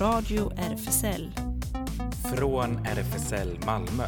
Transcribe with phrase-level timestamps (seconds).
[0.00, 1.30] Radio RFSL.
[2.36, 4.04] Från RFSL Malmö.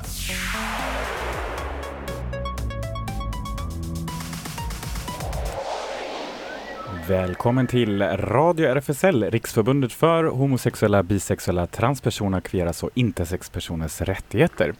[7.09, 14.75] Välkommen till Radio RFSL, Riksförbundet för homosexuella, bisexuella, transpersoner, kveras och intersexpersoners rättigheter.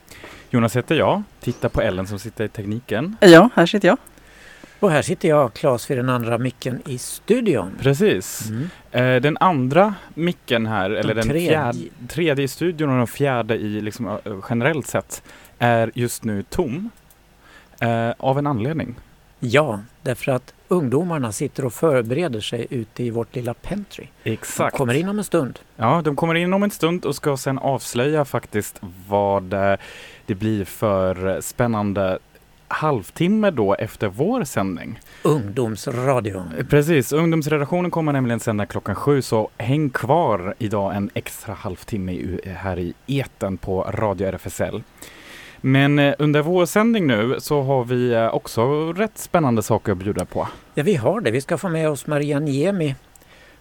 [0.49, 3.15] Jonas heter jag, titta på Ellen som sitter i tekniken.
[3.19, 3.97] Ja, här sitter jag.
[4.79, 7.71] Och här sitter jag, Claes, vid den andra micken i studion.
[7.79, 8.49] Precis.
[8.49, 8.69] Mm.
[8.91, 11.49] Eh, den andra micken här, eller den tredje.
[11.49, 14.17] fjärde, tredje i studion och den fjärde i liksom, eh,
[14.49, 15.23] generellt sett,
[15.59, 16.89] är just nu tom.
[17.81, 18.95] Eh, av en anledning.
[19.39, 24.07] Ja, därför att ungdomarna sitter och förbereder sig ute i vårt lilla pentry.
[24.23, 24.77] De Exakt.
[24.77, 25.59] kommer in om en stund.
[25.75, 29.43] Ja, de kommer in om en stund och ska sedan avslöja faktiskt vad
[30.25, 32.19] det blir för spännande
[32.69, 34.99] halvtimme då efter vår sändning.
[35.23, 36.53] Ungdomsradion.
[36.69, 42.79] Precis, ungdomsredaktionen kommer nämligen sända klockan sju så häng kvar idag en extra halvtimme här
[42.79, 44.83] i eten på Radio RFSL.
[45.61, 49.97] Men eh, under vår sändning nu så har vi eh, också rätt spännande saker att
[49.97, 50.47] bjuda på.
[50.73, 51.31] Ja, vi har det.
[51.31, 52.95] Vi ska få med oss Maria Niemi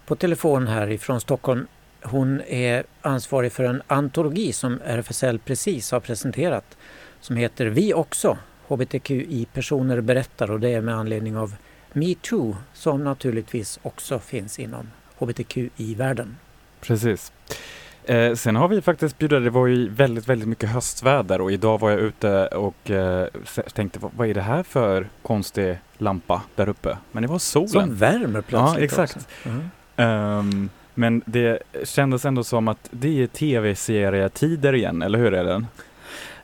[0.06, 1.67] på telefon här ifrån Stockholm.
[2.03, 6.77] Hon är ansvarig för en antologi som RFSL precis har presenterat
[7.20, 11.55] som heter Vi också, hbtqi-personer berättar och det är med anledning av
[11.92, 16.36] metoo som naturligtvis också finns inom hbtqi-världen.
[16.80, 17.33] Precis.
[18.05, 21.80] Eh, sen har vi faktiskt bjudit, det var ju väldigt, väldigt mycket höstväder och idag
[21.80, 23.27] var jag ute och eh,
[23.72, 26.98] tänkte vad, är det här för konstig lampa där uppe?
[27.12, 27.69] Men det var solen.
[27.69, 29.28] Som värmer plötsligt Ja, exakt.
[29.44, 29.70] Mhm.
[29.96, 35.66] Ehm, men det kändes ändå som att det är tv-serietider igen, eller hur är den?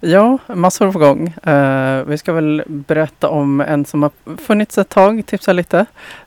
[0.01, 1.27] Ja, massor på gång.
[1.43, 5.79] Eh, vi ska väl berätta om en som har funnits ett tag, tipsa lite.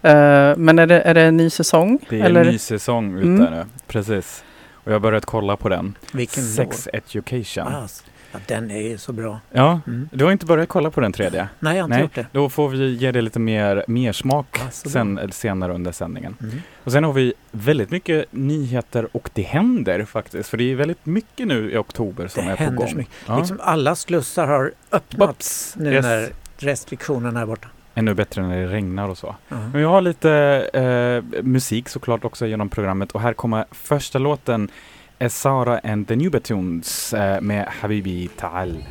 [0.02, 2.00] Eh, men är det, är det en ny säsong?
[2.10, 2.42] Det är Eller?
[2.42, 3.52] en ny säsong ute Mm.
[3.54, 4.44] nu, precis.
[4.74, 5.96] Och jag har börjat kolla på den.
[6.12, 7.68] Vilken Sex Education.
[7.68, 7.88] Ah,
[8.32, 9.40] ja, den är ju så bra.
[9.52, 10.10] Ja, Mm.
[10.12, 11.48] du har inte börjat kolla på den tredje?
[11.60, 12.02] Nej, jag har inte Nej.
[12.04, 12.28] gjort det.
[12.32, 14.70] Då får vi ge det lite mer, mer smak bra.
[14.72, 16.36] sen, senare under sändningen.
[16.42, 16.62] Mm.
[16.84, 20.50] Och sen har vi väldigt mycket nyheter och det händer faktiskt.
[20.50, 22.88] För det är väldigt mycket nu i oktober som Det är på gång.
[22.90, 23.14] så mycket.
[23.28, 23.38] Ja.
[23.40, 26.06] Liksom alla slussar har öppnats nu Yes.
[26.06, 27.68] när restriktionerna är borta.
[27.96, 29.36] Ännu bättre när det regnar och så.
[29.50, 29.56] Ja.
[29.58, 30.32] Men vi har lite
[30.74, 34.70] eh, musik såklart också genom programmet och här kommer första låten
[35.20, 38.84] Esara and the New Batunes eh, med Habibi Ta'al.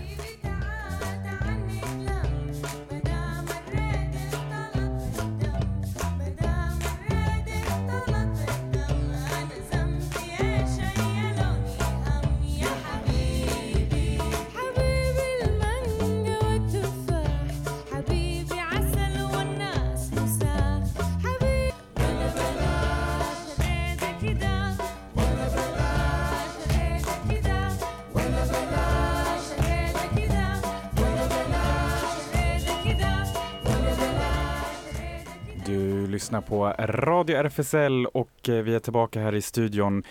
[35.66, 40.03] Du lyssnar på Radio RFSL och eh, vi är tillbaka här i studion.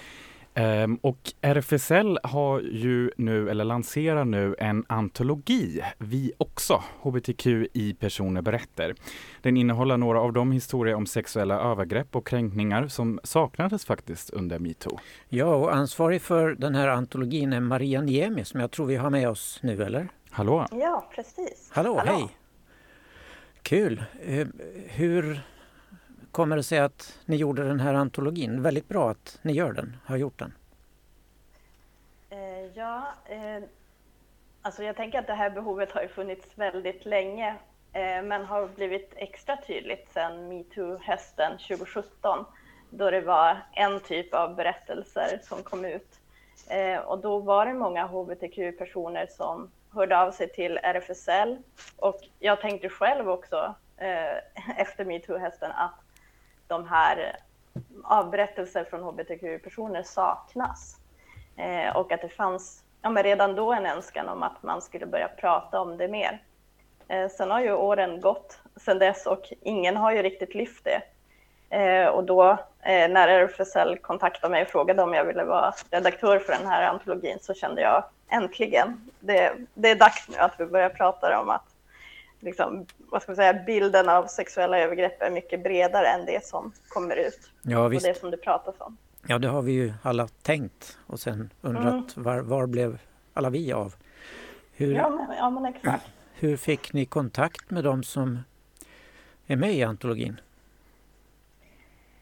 [0.54, 8.94] Ehm, och RFSL har ju nu, eller lanserar nu, en antologi, Vi också, hbtqi-personer berättar.
[9.42, 14.60] Den innehåller några av de historier om sexuella övergrepp och kränkningar som saknades faktiskt under
[14.60, 15.00] metoo.
[15.30, 19.10] ja, och ansvarig för den här antologin är Maria Niemi som jag tror vi har
[19.10, 20.08] med oss nu, eller?
[20.30, 20.66] Hallå?
[20.72, 21.70] Ja, precis.
[21.72, 22.28] Hallå, hej!
[23.66, 24.04] Kul!
[24.22, 24.48] Eh,
[24.88, 25.40] hur
[26.32, 28.62] kommer det sig att ni gjorde den här antologin?
[28.62, 30.54] Väldigt bra att ni gör den, har gjort den.
[32.30, 33.64] Eh, ja, eh,
[34.62, 37.56] alltså jag tänker att det här behovet har funnits väldigt länge,
[38.24, 42.46] men har blivit extra tydligt sedan metoo-hösten 2017,
[42.90, 46.20] då det var en typ av berättelser som kom ut.
[47.06, 51.58] Och då var det många hbtq-personer som hörde av sig till RFSL
[51.98, 55.96] och jag tänkte själv också eh, efter metoo-hösten att
[56.68, 60.98] de här eh, avberättelser från hbtq-personer saknas.
[61.58, 65.06] Eh, och att det fanns ja, men redan då en önskan om att man skulle
[65.06, 66.42] börja prata om det mer.
[67.08, 71.02] Eh, sen har ju åren gått sedan dess och ingen har ju riktigt lyft det.
[71.70, 76.40] Eh, och då eh, när RFSL kontaktade mig och frågade om jag ville vara redaktör
[76.40, 80.66] för den här antologin så kände jag äntligen, det, det är dags nu att vi
[80.66, 81.66] börjar prata om att
[82.40, 86.72] liksom, vad ska man säga, bilden av sexuella övergrepp är mycket bredare än det som
[86.88, 88.06] kommer ut Ja, och visst.
[88.06, 88.98] det som det pratas om.
[89.28, 92.04] Ja, det har vi ju alla tänkt och sen undrat Mm.
[92.16, 92.98] var, var blev
[93.34, 93.96] alla vi av?
[94.74, 96.06] Hur, Ja, men, ja, men exakt.
[96.40, 98.40] hur fick ni kontakt med de som
[99.48, 100.40] är med i antologin?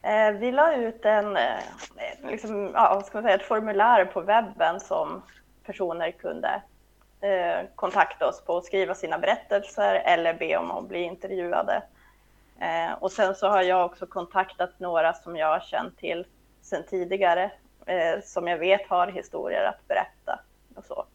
[0.01, 1.59] Eh, vi la ut en, eh,
[2.23, 5.21] liksom, ja, ska man säga, ett formulär på webben som
[5.65, 6.61] personer kunde
[7.21, 11.83] eh, kontakta oss på att skriva sina berättelser eller be om att bli intervjuade.
[12.59, 16.25] Eh, och sen så har jag också kontaktat några som jag har känt till
[16.61, 17.51] sedan tidigare,
[17.85, 20.39] eh, som jag vet har historier att berätta
[20.75, 21.05] och så.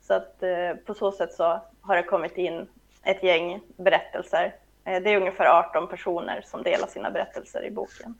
[0.00, 2.68] Så att eh, på så sätt så har det kommit in
[3.02, 4.54] ett gäng berättelser.
[4.84, 8.14] Eh, det är ungefär 18 personer som delar sina berättelser i boken.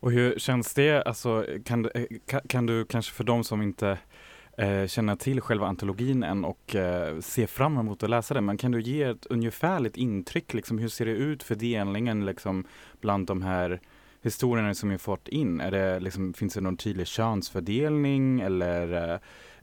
[0.00, 1.02] Och hur känns det?
[1.02, 3.98] Alltså, kan, eh, du- kan, kan du kanske för de som inte
[4.58, 8.56] eh, känner till själva antologin än och eh, ser fram emot att läsa den, men
[8.56, 10.54] kan du ge ett ungefärligt intryck?
[10.54, 12.64] Liksom, hur ser det ut för delningen liksom,
[13.00, 13.80] bland de här
[14.22, 15.60] historierna som ni fått in?
[15.60, 19.18] Är det, liksom, finns det någon tydlig könsfördelning eller eh,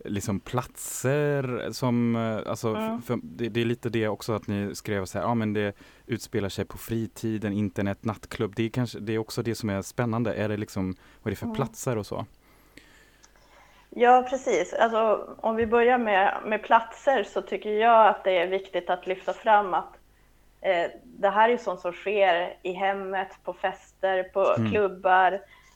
[0.05, 4.75] liksom platser som, eh, alltså, f- för det, det är lite det också att ni
[4.75, 5.75] skrev så här, ja men det
[6.05, 8.53] utspelar sig på fritiden, internet, nattklubb.
[8.55, 10.33] Det är kanske, det är också det som är spännande.
[10.33, 11.55] Är det liksom, vad är det för Mm.
[11.55, 12.25] platser och så?
[13.89, 14.73] Ja, precis.
[14.73, 19.07] Alltså, om vi börjar med, med platser så tycker jag att det är viktigt att
[19.07, 19.93] lyfta fram att
[20.65, 24.71] eh, det här är sånt som sker i hemmet, på fester, på Mm.
[24.71, 25.31] klubbar,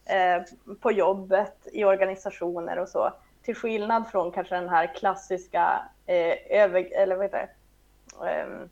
[0.06, 0.42] eh,
[0.82, 3.14] på jobbet, i organisationer och så.
[3.44, 7.50] Till skillnad från kanske den här klassiska eh, över, eller vad heter?
[8.28, 8.70] Ehm,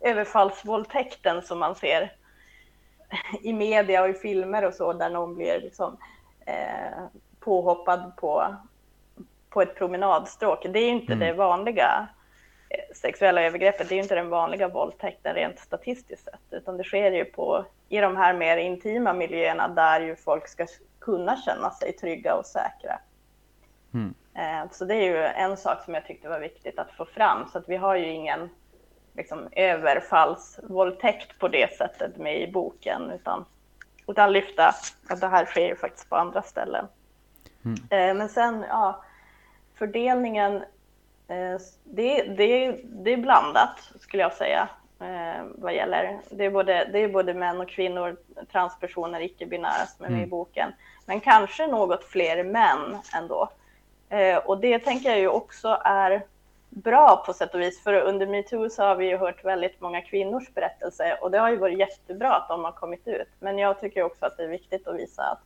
[0.00, 2.12] överfallsvåldtäkten som man ser
[3.42, 5.96] i media och i filmer och så, där någon blir liksom,
[6.46, 7.04] eh,
[7.40, 8.56] påhoppad på,
[9.50, 10.66] på ett promenadstråk.
[10.72, 11.18] Det är inte Mm.
[11.28, 12.08] det vanliga
[12.94, 17.12] sexuella övergreppet, det är ju inte den vanliga våldtäkten rent statistiskt sett, utan det sker
[17.12, 20.66] ju på, i de här mer intima miljöerna där ju folk ska
[21.00, 22.98] kunna känna sig trygga och säkra.
[23.94, 24.14] Mm.
[24.34, 27.48] Eh, Så det är ju en sak som jag tyckte var viktigt att få fram,
[27.52, 28.50] så att vi har ju ingen
[29.12, 33.44] liksom, överfallsvåldtäkt på det sättet med i boken, utan,
[34.06, 34.74] utan lyfta
[35.08, 36.86] att det här sker ju faktiskt på andra ställen.
[37.64, 37.78] Mm.
[37.90, 39.04] Eh, Men sen, ja,
[39.74, 40.64] fördelningen,
[41.84, 44.68] det, det, det är blandat skulle jag säga.
[45.00, 48.16] eh, Vad gäller, det är både, det är både män och kvinnor,
[48.52, 50.30] transpersoner, icke-binära som är med i Mm.
[50.30, 50.72] boken.
[51.06, 53.48] Men kanske något fler män ändå.
[54.08, 56.22] Eh, Och det tänker jag ju också är
[56.68, 57.82] bra på sätt och vis.
[57.82, 61.50] För under metoo så har vi ju hört väldigt många kvinnors berättelser och det har
[61.50, 63.28] ju varit jättebra att de har kommit ut.
[63.40, 65.40] Men jag tycker också att det är viktigt att visa att,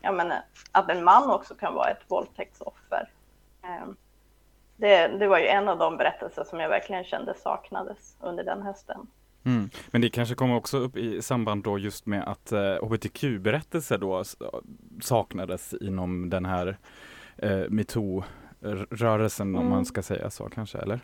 [0.00, 0.32] ja, men,
[0.72, 3.08] att en man också kan vara ett våldtäktsoffer.
[3.64, 3.86] Eh,
[4.82, 8.62] Det, det var ju en av de berättelser som jag verkligen kände saknades under den
[8.62, 9.06] hösten.
[9.44, 9.70] Mm.
[9.90, 14.22] Men det kanske kommer också upp i samband då just med att eh, hbtq-berättelser då
[15.02, 16.76] saknades inom den här
[17.38, 19.70] eh, metoo-rörelsen om Mm.
[19.70, 21.00] man ska säga så kanske, eller?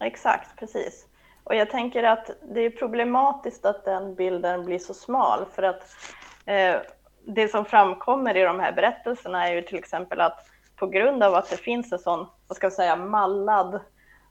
[0.00, 1.06] Exakt, precis.
[1.44, 5.96] Och jag tänker att det är problematiskt att den bilden blir så smal för att
[6.44, 6.76] eh,
[7.26, 10.46] det som framkommer i de här berättelserna är ju till exempel att
[10.76, 13.80] på grund av att det finns en sån, vad ska jag säga, mallad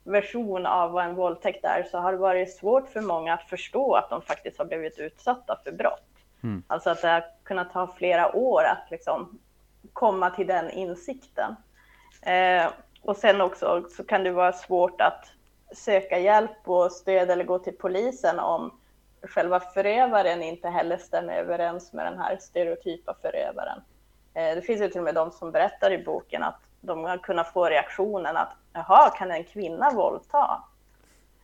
[0.04, 3.94] version av vad en våldtäkt är så har det varit svårt för många att förstå
[3.94, 6.04] att de faktiskt har blivit utsatta för brott.
[6.44, 6.64] Mm.
[6.68, 9.40] Alltså att det har kunnat ta flera år att liksom
[9.94, 11.56] komma till den insikten.
[12.22, 12.68] Eh,
[13.02, 15.32] och sen också så kan det vara svårt att
[15.74, 18.80] söka hjälp och stöd eller gå till polisen om
[19.22, 23.82] själva förövaren inte heller stämmer överens med den här stereotypa förövaren.
[24.36, 27.18] Eh, det finns ju till och med de som berättar i boken att de har
[27.18, 30.64] kunnat få reaktionen att jaha, kan en kvinna våldta?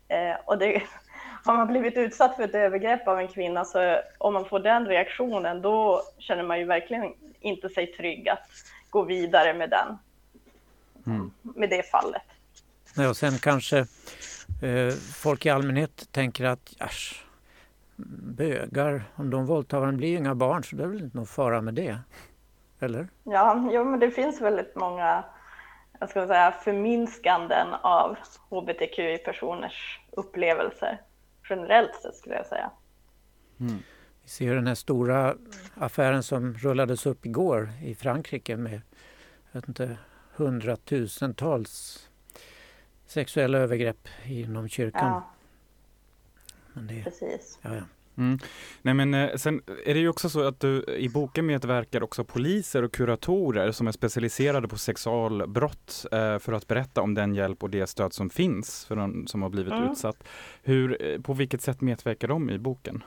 [0.07, 0.83] Eh, och det,
[1.45, 4.85] har man blivit utsatt för ett övergrepp av en kvinna så om man får den
[4.85, 8.47] reaktionen då känner man ju verkligen inte sig trygg att
[8.89, 9.97] gå vidare med den,
[11.05, 11.31] Mm.
[11.41, 12.21] med det fallet.
[12.95, 13.77] Nej, och sen kanske
[14.61, 17.25] eh, folk i allmänhet tänker att äsch,
[18.35, 21.25] bögar, om de våldtar varandra blir ju inga barn så det är väl inte någon
[21.25, 21.97] fara med det.
[22.81, 23.07] Eller?
[23.23, 25.23] Ja, jo, men det finns väldigt många
[25.99, 28.17] jag ska säga, förminskanden av
[28.49, 31.01] hbtqi-personers upplevelser.
[31.49, 32.71] Generellt sett skulle jag säga.
[34.23, 35.35] Vi ser den här stora
[35.75, 38.81] affären som rullades upp igår i Frankrike med
[39.51, 39.97] jag vet inte,
[40.35, 42.09] hundratusentals
[43.05, 45.21] sexuella övergrepp inom kyrkan.
[46.73, 47.59] Ja, det, precis.
[47.61, 47.83] ja, ja.
[48.17, 48.39] Mm.
[48.81, 52.23] Nej men eh, sen är det ju också så att du i boken medverkar också
[52.23, 57.63] poliser och kuratorer som är specialiserade på sexualbrott eh, för att berätta om den hjälp
[57.63, 59.91] och det stöd som finns för de som har blivit Mm.
[59.91, 60.23] utsatt.
[60.63, 63.03] Hur, eh, på vilket sätt medverkar de i boken?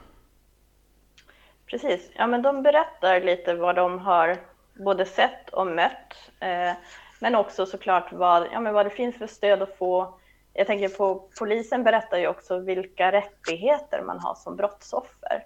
[1.65, 2.11] Precis.
[2.15, 4.37] Ja, men de berättar lite vad de har
[4.73, 6.13] både sett och mött.
[6.39, 6.71] Eh,
[7.19, 10.19] men också såklart vad, ja, men vad det finns för stöd att få.
[10.57, 15.43] Jag tänker på polisen berättar ju också vilka rättigheter man har som brottsoffer.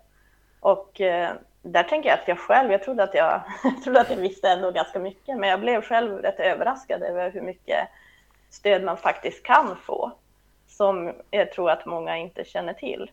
[0.59, 4.09] Och eh, där tänker jag att jag själv, jag trodde att jag, jag trodde att
[4.09, 7.87] jag visste ändå ganska mycket, men jag blev själv rätt överraskad över hur mycket
[8.49, 10.11] stöd man faktiskt kan få,
[10.67, 13.11] som jag tror att många inte känner till.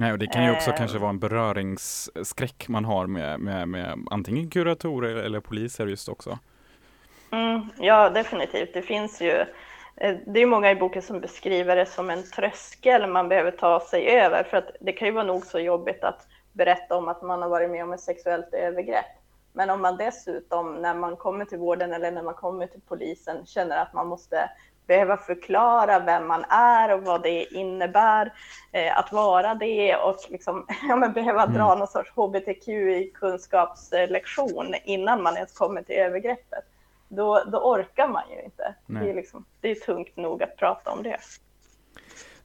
[0.00, 0.76] Nej, och det kan ju också Eh.
[0.76, 6.38] kanske vara en beröringsskräck man har med, med, med antingen kuratorer eller poliser just också.
[7.30, 8.74] Mm, ja, definitivt.
[8.74, 9.44] Det finns ju,
[10.26, 14.08] det är många i boken som beskriver det som en tröskel man behöver ta sig
[14.08, 17.42] över, för att det kan ju vara nog så jobbigt att berätta om att man
[17.42, 19.06] har varit med om ett sexuellt övergrepp.
[19.52, 23.46] Men om man dessutom när man kommer till vården eller när man kommer till polisen
[23.46, 24.50] känner att man måste
[24.86, 28.32] behöva förklara vem man är och vad det innebär
[28.72, 31.54] eh, att vara det och liksom, ja, men behöva Mm.
[31.54, 36.64] dra någon sorts hbtqi-kunskapslektion innan man ens kommer till övergreppet,
[37.08, 38.74] då, då orkar man ju inte.
[38.86, 39.04] Nej.
[39.04, 41.18] Det är, liksom, det är tungt nog att prata om det.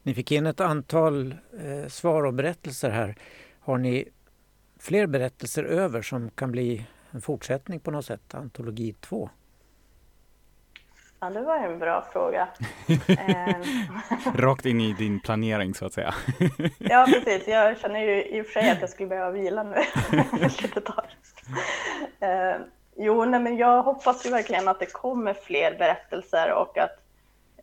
[0.03, 3.15] Ni fick in ett antal eh, svar och berättelser här.
[3.59, 4.09] Har ni
[4.79, 9.29] fler berättelser över som kan bli en fortsättning på något sätt, antologi 2?
[11.19, 12.47] Ja, det var en bra fråga.
[13.07, 13.55] eh,
[14.35, 16.13] Rakt in i din planering så att säga.
[16.77, 17.47] Ja, precis.
[17.47, 19.75] Jag känner ju i och för sig att jag skulle behöva vila nu.
[20.39, 21.05] Vilket det tar.
[22.97, 26.99] Eh, jo, nej, men jag hoppas ju verkligen att det kommer fler berättelser och att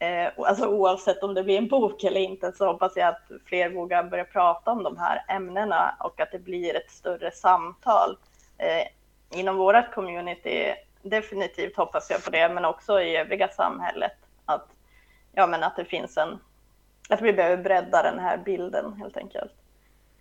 [0.01, 3.71] eh, alltså, oavsett om det blir en bok eller inte så hoppas jag att fler
[3.71, 8.17] vågar börja prata om de här ämnena och att det blir ett större samtal
[8.59, 10.75] eh, inom vårt community.
[11.03, 14.17] Definitivt hoppas jag på det, men också i övriga samhället.
[14.45, 14.67] Att,
[15.33, 16.39] ja, men att det finns en
[17.11, 19.53] att vi behöver bredda den här bilden helt enkelt.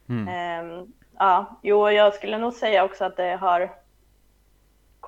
[0.10, 0.28] Mm.
[0.28, 3.72] Ehm, ja, jo, jag skulle nog säga också att det har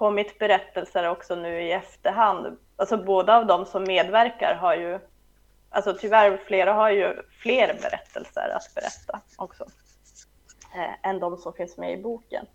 [0.01, 2.57] kommit berättelser också nu i efterhand.
[2.75, 4.99] Alltså båda av de som medverkar har ju,
[5.69, 9.65] alltså tyvärr flera har ju fler berättelser att berätta också.
[10.75, 12.45] Eh, än de som finns med i boken.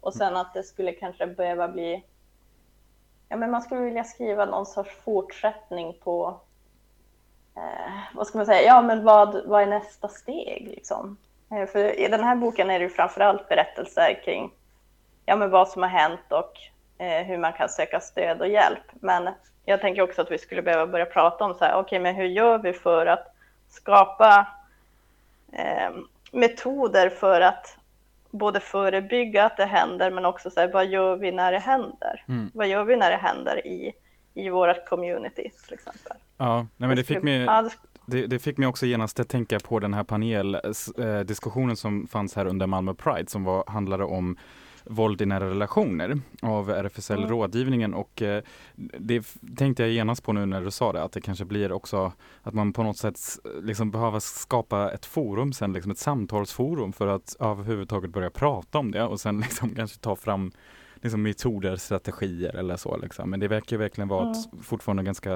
[0.00, 2.04] Och sen att det skulle kanske behöva bli,
[3.28, 6.40] ja men man skulle vilja skriva någon sorts fortsättning på
[7.56, 11.16] eh, vad ska man säga, ja men vad, vad är nästa steg liksom?
[11.50, 14.52] Eh, för i den här boken är det ju framförallt berättelser kring
[15.26, 16.58] ja, men vad som har hänt och
[17.02, 18.82] hur man kan söka stöd och hjälp.
[19.00, 19.28] Men
[19.64, 22.24] jag tänker också att vi skulle behöva börja prata om så här, okej, men hur
[22.26, 23.34] gör vi för att
[23.68, 24.46] skapa
[25.52, 25.90] eh,
[26.32, 27.76] metoder för att
[28.30, 32.24] både förebygga att det händer, men också så här, vad gör vi när det händer?
[32.28, 32.50] Mm.
[32.54, 33.92] Vad gör vi när det händer i,
[34.34, 36.16] i vårt community till exempel?
[36.38, 37.70] Ja, nej, men det fick mig Ja, det-
[38.06, 42.46] Det, det fick mig också genast att tänka på den här paneldiskussionen som fanns här
[42.46, 44.36] under Malmö Pride som var, handlade om
[44.84, 47.30] våld i nära relationer av RFSL Mm.
[47.30, 48.42] rådgivningen och eh,
[48.98, 49.24] det
[49.56, 52.12] tänkte jag genast på nu när du sa det att det kanske blir också
[52.42, 53.18] att man på något sätt
[53.62, 58.90] liksom behöver skapa ett forum sen, liksom ett samtalsforum för att överhuvudtaget börja prata om
[58.90, 60.52] det och sen liksom kanske ta fram
[60.94, 63.30] liksom metoder, strategier eller så liksom.
[63.30, 65.32] Men det verkar verkligen vara ett fortfarande ganska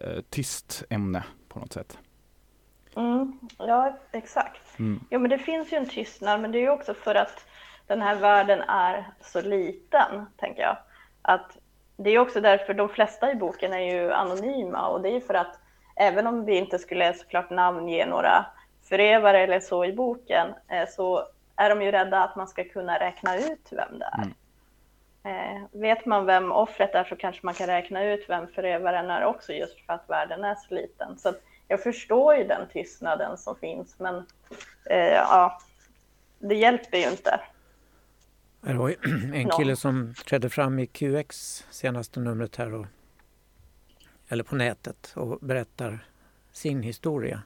[0.00, 1.98] eh, tyst ämne på något sätt.
[2.96, 4.78] Mm, ja, exakt.
[4.78, 5.00] Mm.
[5.10, 7.46] Jo, men det finns ju en tystnad, men det är ju också för att
[7.86, 10.76] den här världen är så liten, tänker jag.
[11.22, 11.56] Att
[11.96, 15.34] det är också därför de flesta i boken är ju anonyma och det är för
[15.34, 15.58] att
[15.96, 18.46] även om vi inte skulle såklart namnge några
[18.88, 21.24] förövare eller så i boken eh, så
[21.56, 24.22] är de ju rädda att man ska kunna räkna ut vem det är.
[24.22, 24.34] Mm.
[25.26, 29.24] Eh, vet man vem offret är så kanske man kan räkna ut vem förövaren är
[29.24, 31.18] också just för att världen är så liten.
[31.18, 31.34] Så
[31.68, 34.26] jag förstår ju den tystnaden som finns men
[34.90, 35.58] eh, ja,
[36.38, 37.40] det hjälper ju inte.
[38.66, 38.94] Det var
[39.34, 42.86] en kille som trädde fram i QX senaste numret här och,
[44.28, 46.06] eller på nätet och berättar
[46.52, 47.42] sin historia.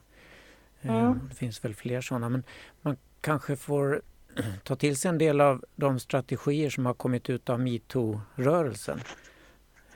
[0.81, 1.19] Mm.
[1.29, 2.43] Det finns väl fler sådana men
[2.81, 4.01] man kanske får
[4.63, 8.99] ta till sig en del av de strategier som har kommit ut av metoo-rörelsen.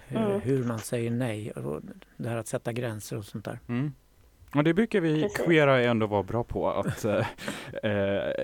[0.07, 0.41] Hur, Mm.
[0.41, 1.81] hur man säger nej och
[2.17, 3.59] det här att sätta gränser och sånt där.
[3.67, 3.93] Mm.
[4.55, 5.45] Och det brukar vi Precis.
[5.45, 7.05] queera ändå vara bra på, att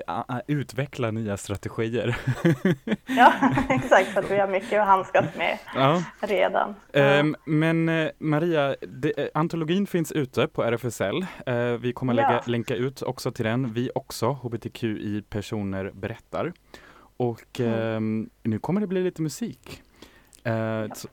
[0.07, 2.17] a- utveckla nya strategier.
[3.05, 3.33] Ja,
[3.69, 6.03] exakt, för att vi har mycket att handskas med ja.
[6.19, 6.75] redan.
[6.93, 11.25] Ehm, men eh, Maria, det, antologin finns ute på RFSL.
[11.45, 12.41] Eh, vi kommer lägga, Ja.
[12.45, 13.73] länka ut också till den.
[13.73, 16.53] Vi också, hbtqi-personer berättar.
[17.17, 17.73] Och Mm.
[17.79, 19.81] ehm, nu kommer det bli lite musik.
[20.93, 21.07] Så,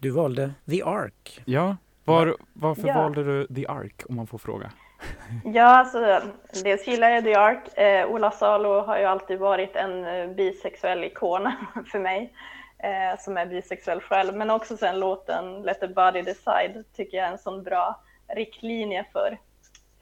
[0.00, 1.42] Du valde The Ark.
[1.44, 1.76] ja,
[2.06, 2.94] var, varför Ja.
[3.02, 4.70] valde du The Ark om man får fråga?
[5.44, 6.20] Ja, alltså,
[6.64, 7.78] dels gillar jag The Ark.
[7.78, 11.52] Eh, Ola Salo har ju alltid varit en eh, bisexuell ikon
[11.92, 12.32] för mig,
[12.78, 14.34] eh, som är bisexuell själv.
[14.36, 18.00] Men också sen låten Let the body decide tycker jag är en sån bra
[18.34, 19.38] riktlinje för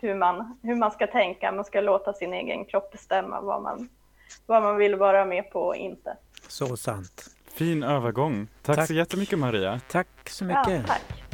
[0.00, 1.52] hur man, hur man ska tänka.
[1.52, 3.88] Man ska låta sin egen kropp bestämma vad man,
[4.46, 6.16] vad man vill vara med på och inte.
[6.48, 7.24] Så sant.
[7.54, 8.46] Fin övergång.
[8.62, 8.86] Tack, Tack.
[8.86, 9.80] så jättemycket Maria.
[9.90, 10.86] Tack så Ja, mycket.
[10.86, 11.23] tack.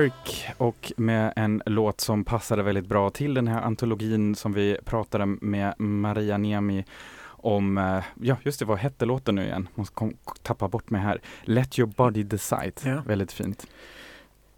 [0.00, 4.52] The Ark och med en låt som passade väldigt bra till den här antologin som
[4.52, 6.84] vi pratade med Maria Niemi
[7.26, 9.68] om, eh, ja just det, vad hette låten nu igen?
[9.74, 11.20] Måste kom, tappa bort mig här.
[11.42, 12.72] Let your body decide.
[12.84, 13.02] Ja.
[13.06, 13.66] Väldigt fint.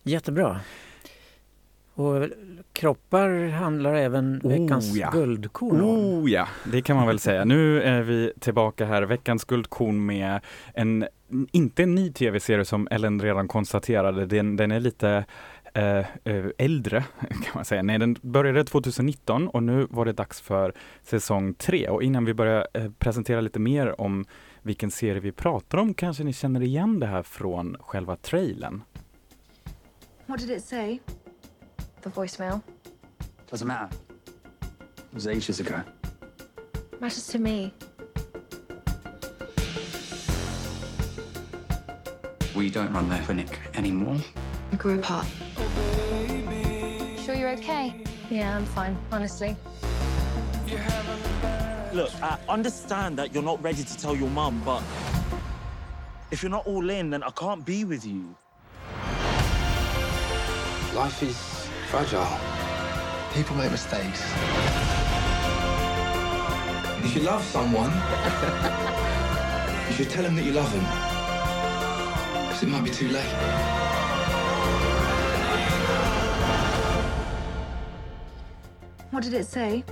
[0.02, 0.61] Jättebra.
[1.94, 2.28] Och
[2.72, 5.11] kroppar handlar även Oh, veckans ja.
[5.11, 5.88] guldkorn om.
[5.88, 7.44] Oh ja, det kan man väl säga.
[7.44, 10.40] Nu är vi tillbaka här, veckans guldkorn med
[10.75, 11.06] en,
[11.53, 15.25] inte en ny tv-serie som Ellen redan konstaterade, den, den är lite
[15.75, 17.83] eh, eh, äldre kan man säga.
[17.83, 21.89] Nej, den började 2019 och nu var det dags för säsong tre.
[21.89, 24.25] Och innan vi börjar eh, presentera lite mer om
[24.62, 28.83] vilken serie vi pratar om kanske ni känner igen det här från själva trailern.
[30.27, 30.99] What did it say?
[32.03, 32.59] The voicemail.
[33.51, 33.97] Doesn't matter.
[35.11, 35.81] It was ages ago.
[37.01, 37.71] Matters to me.
[42.54, 44.18] We don't run the clinic anymore.
[44.71, 45.26] We grew apart.
[47.25, 48.04] Sure you're okay?
[48.30, 49.56] Yeah, I'm fine, honestly.
[51.94, 54.82] Look, I understand that you're not ready to tell your mum, but
[56.30, 58.37] if you're not all in, then I can't be with you.
[60.94, 62.38] Life is fragile.
[63.32, 64.23] People make mistakes.
[67.02, 67.90] If you love someone,
[69.88, 71.12] you should tell them that you love them.
[72.62, 74.33] It might be too late.
[79.11, 79.83] What did it say?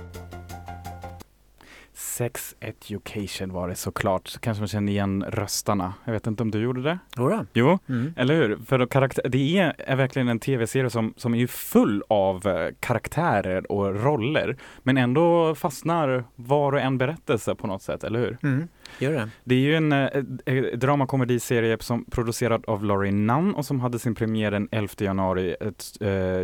[1.93, 4.27] Sex Education var det såklart.
[4.27, 5.93] Så kanske man känner igen röstarna.
[6.05, 6.99] Jag vet inte om du gjorde det?
[7.17, 7.45] Jodå.
[7.53, 8.13] Jo, Mm.
[8.17, 8.57] eller hur?
[8.65, 12.69] För då karaktär, det är, är verkligen en tv-serie som, som är full av eh,
[12.79, 14.57] karaktärer och roller.
[14.83, 18.37] Men ändå fastnar var och en berättelse på något sätt, eller hur?
[18.43, 18.67] Mm.
[18.99, 19.29] Gör det.
[19.43, 20.09] Det är ju en eh,
[20.45, 25.55] eh, dramakomediserie som producerad av Laurie Nunn och som hade sin premiär den 11 januari
[25.61, 25.69] eh,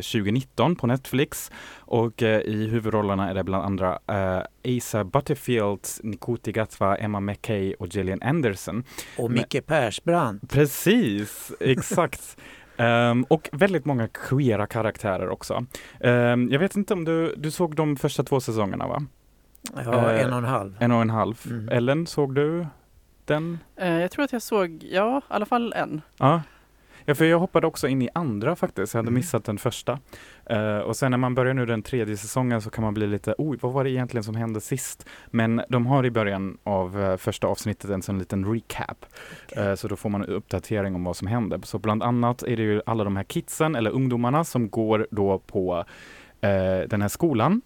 [0.01, 1.51] 2019 på Netflix.
[1.77, 7.73] Och eh, i huvudrollerna är det bland andra eh, Asa Butterfield, Nikuti Gatwa, Emma McKay
[7.73, 8.83] och Gillian Anderson.
[9.17, 10.51] Och Men- Micke Persbrandt.
[10.53, 12.37] Precis, exakt.
[12.77, 15.65] Ehm, och väldigt många queera karaktärer också.
[15.99, 19.03] Ehm, jag vet inte om du, du såg de första två säsongerna va?
[19.75, 20.75] Ja, Eh, en och en halv.
[20.79, 21.35] En och en halv.
[21.45, 21.69] Mm.
[21.69, 22.65] Ellen, såg du
[23.25, 23.59] den?
[23.75, 26.01] Eh, jag tror att jag såg, ja, i alla fall en.
[26.17, 26.41] Ja.
[27.09, 28.93] Ja, för jag hoppade också in i andra faktiskt.
[28.93, 29.13] Jag hade Mm.
[29.19, 29.99] missat den första.
[30.45, 33.35] Eh, och sen när man börjar nu den tredje säsongen så kan man bli lite,
[33.37, 35.05] oj, vad var det egentligen som hände sist?
[35.27, 39.05] Men de har i början av eh, första avsnittet en sån liten recap.
[39.57, 41.59] Eh, så då får man en uppdatering om vad som händer.
[41.63, 45.39] Så bland annat är det ju alla de här kidsen, eller ungdomarna, som går då
[45.39, 45.83] på
[46.41, 47.61] eh, den här skolan.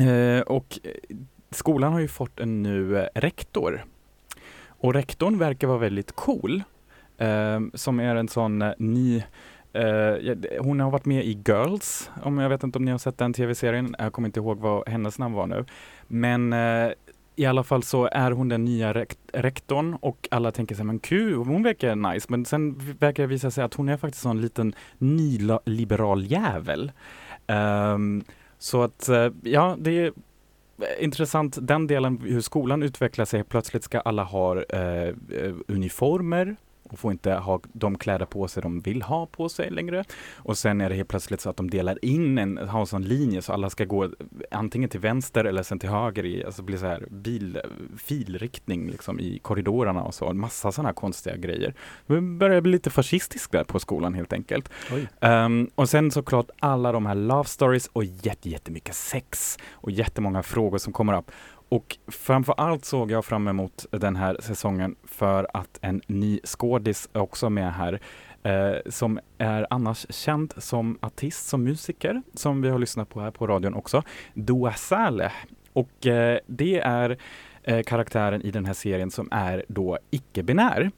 [0.00, 1.16] Eh, och eh,
[1.50, 3.84] skolan har ju fått en ny eh, rektor.
[4.68, 6.62] Och rektorn verkar vara väldigt cool.
[7.18, 9.22] Eh, som är en sån eh, ny
[9.74, 12.98] Uh, ja, hon har varit med i Girls, om jag vet inte om ni har
[12.98, 13.96] sett den tv-serien.
[13.98, 15.64] Jag kommer inte ihåg vad hennes namn var nu.
[16.08, 16.92] Men uh,
[17.36, 20.98] i alla fall så är hon den nya rekt rektorn och alla tänker sig men
[20.98, 22.26] kul, hon verkar nice.
[22.28, 26.92] Men sen verkar det visa sig att hon är faktiskt en liten nyliberal jävel.
[27.46, 28.24] Ehm,
[28.60, 30.12] så att eh, ja, det är
[30.98, 33.44] intressant den delen hur skolan utvecklar sig.
[33.44, 35.14] Plötsligt ska alla ha eh,
[35.66, 36.56] uniformer
[36.90, 40.04] och får inte ha de kläder på sig de vill ha på sig längre.
[40.36, 43.02] Och sen är det helt plötsligt så att de delar in en, har en sån
[43.02, 44.08] linje så alla ska gå
[44.50, 47.60] antingen till vänster eller sen till höger i, alltså blir så här bil,
[47.98, 50.32] filriktning liksom i korridorerna och så.
[50.32, 51.74] Massa sådana här konstiga grejer.
[52.06, 54.70] Det börjar bli lite fascistiskt där på skolan helt enkelt.
[55.20, 60.42] Ehm, och sen såklart alla de här love stories och jätte, jättemycket sex och jättemånga
[60.42, 61.30] frågor som kommer upp.
[61.70, 67.08] Och framför allt såg jag fram emot den här säsongen för att en ny skådis
[67.12, 68.00] är också med här
[68.42, 73.30] eh, som är annars känd som artist, som musiker, som vi har lyssnat på här
[73.30, 74.02] på radion också,
[74.34, 75.32] Dua Saleh.
[75.72, 77.18] Och eh, det är
[77.62, 80.90] eh, karaktären i den här serien som är då icke-binär.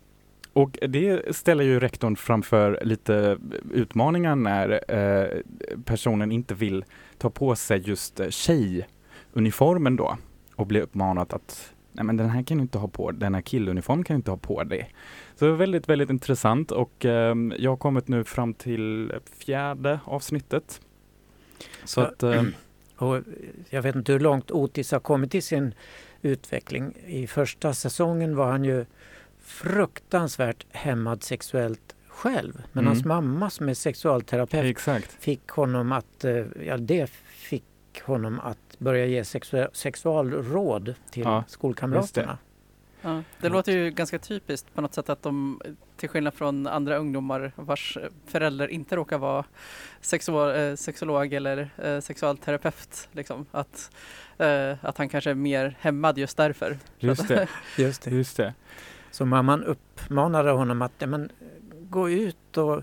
[0.52, 3.38] Och det ställer ju rektorn framför lite
[3.72, 5.40] utmaningar när eh,
[5.84, 6.84] personen inte vill
[7.18, 10.16] ta på sig just tjejuniformen då
[10.56, 13.42] och blir uppmanad att nej men den här kan du inte ha på, den här
[13.42, 14.94] killuniform kan du inte ha på dig.
[15.36, 20.00] Så det var väldigt, väldigt intressant och ehm, jag har kommit nu fram till fjärde
[20.04, 20.80] avsnittet.
[21.84, 22.06] Så Ja.
[22.06, 22.52] att, ehm,
[22.96, 23.18] Och
[23.70, 25.74] jag vet inte hur långt Otis har kommit i sin
[26.22, 26.92] utveckling.
[27.06, 28.84] I första säsongen var han ju
[29.62, 32.62] fruktansvärt hämmad sexuellt själv.
[32.72, 32.86] Men Mm.
[32.86, 35.12] hans mamma som är sexualterapeut exakt.
[35.12, 37.64] fick honom att, eh, ja det fick
[38.02, 42.38] honom att börja ge sexu- sexualråd till Ja, skolkamraterna.
[43.02, 45.60] Ja, det låter ju ganska typiskt på något sätt att de,
[45.96, 49.44] till skillnad från andra ungdomar vars förälder inte råkar vara
[50.00, 53.90] sexual, eh, sexolog eller eh, sexualterapeut, liksom, att,
[54.38, 56.78] eh, att han kanske är mer hämmad just därför.
[56.98, 58.10] Just det, Just det.
[58.10, 58.54] just det.
[59.10, 61.30] Så mamman uppmanade honom att ja, men,
[61.90, 62.82] gå ut och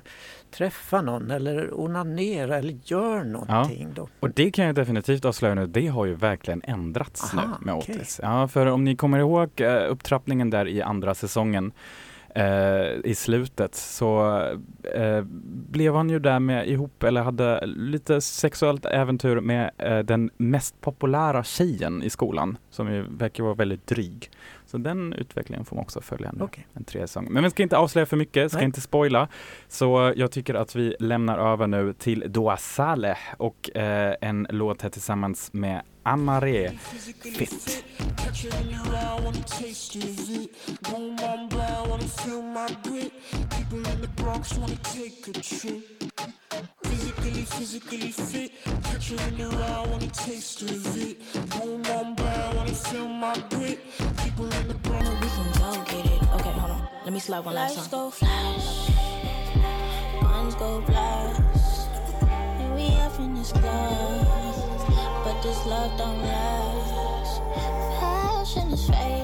[0.51, 3.87] träffa någon eller onanera eller gör någonting.
[3.95, 4.07] Då.
[4.19, 7.75] Och det kan jag definitivt avslöja nu, det har ju verkligen ändrats Aha, nu med
[7.75, 7.95] okej.
[7.95, 8.19] Otis.
[8.23, 11.71] Ja, för om ni kommer ihåg eh, upptrappningen där i andra säsongen
[12.35, 14.41] eh, i slutet så
[14.95, 15.21] eh,
[15.69, 20.81] blev han ju där med ihop, eller hade lite sexuellt äventyr med eh, den mest
[20.81, 24.31] populära tjejen i skolan som ju verkar vara väldigt dryg.
[24.71, 26.67] Så den utvecklingen får man också följa nu, Okej.
[26.73, 27.27] en tredje säsong.
[27.29, 28.65] Men vi ska inte avslöja för mycket, ska Nej.
[28.65, 29.27] inte spoila.
[29.67, 34.81] Så jag tycker att vi lämnar över nu till Doa Saleh och eh, en låt
[34.81, 36.71] här tillsammans med Amare
[37.37, 37.83] Fit.
[46.89, 48.51] physically, physically fit.
[48.83, 51.17] Picture in eye, I wanna taste of it.
[51.51, 53.79] Boom, I wanna feel my grit.
[54.23, 54.77] People in the
[55.21, 56.21] we can go get it.
[56.35, 56.87] Okay, hold on.
[57.05, 57.89] Let me slide one last time.
[57.91, 58.89] Go flash,
[60.55, 61.89] go blast,
[62.61, 62.87] and we
[63.25, 63.51] in this
[65.23, 67.41] but this love don't last.
[67.99, 69.18] Passion is.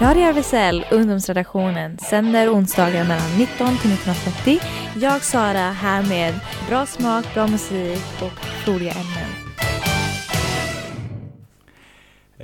[0.00, 4.60] Radio RFSL, ungdomsredaktionen, sänder onsdagar mellan 19 till 19.30.
[5.00, 6.34] Jag Sara här med
[6.68, 9.43] bra smak, bra musik och roliga ämnen.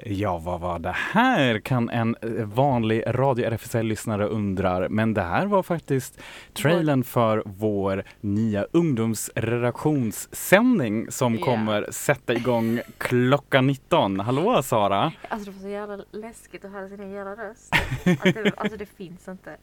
[0.07, 4.89] Ja, vad var det här kan en eh, vanlig radio RFSL-lyssnare undrar.
[4.89, 6.21] Men det här var faktiskt
[6.55, 11.45] trailern för vår nya ungdomsredaktionssändning som Ja.
[11.45, 14.21] kommer sätta igång klockan 19.
[14.21, 15.13] Hallå Sara!
[15.29, 17.75] Alltså det var så jävla läskigt att höra sin egen jävla röst.
[18.25, 19.57] Att det, alltså det finns inte.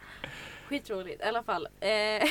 [0.70, 1.22] Skitroligt.
[1.22, 1.68] I alla fall.
[1.80, 1.88] Eh,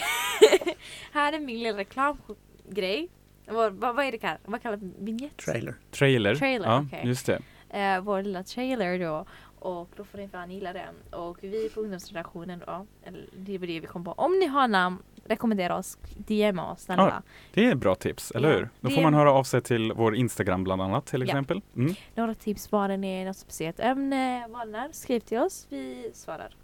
[1.13, 3.09] här är min lilla reklamgrej.
[3.49, 4.41] Vad, vad, vad är det kallat?
[4.45, 5.37] Vad kallar Vignett?
[5.37, 5.75] Trailer.
[5.91, 6.35] Trailer.
[6.35, 7.03] Trailer, ja, okej.
[7.05, 7.41] just det.
[7.77, 9.25] Eh, vår lilla trailer då.
[9.59, 10.95] Och då får ni fan gilla den.
[11.21, 12.87] Och vi på ungdomsredaktionen då.
[13.05, 14.13] Eller det var det vi kom på.
[14.13, 15.99] Om ni har namn, rekommendera oss.
[16.17, 17.03] DMa oss snälla.
[17.03, 17.23] Ja,
[17.55, 18.69] det är bra tips, eller Ja, hur?
[18.81, 21.27] Då får är- man höra av sig till vår Instagram bland annat till Ja.
[21.27, 21.61] exempel.
[21.77, 21.95] Mm.
[22.15, 24.89] Några tips vad det är, något speciellt ämne, vad är.
[24.93, 26.57] Skriv till oss, vi svarar.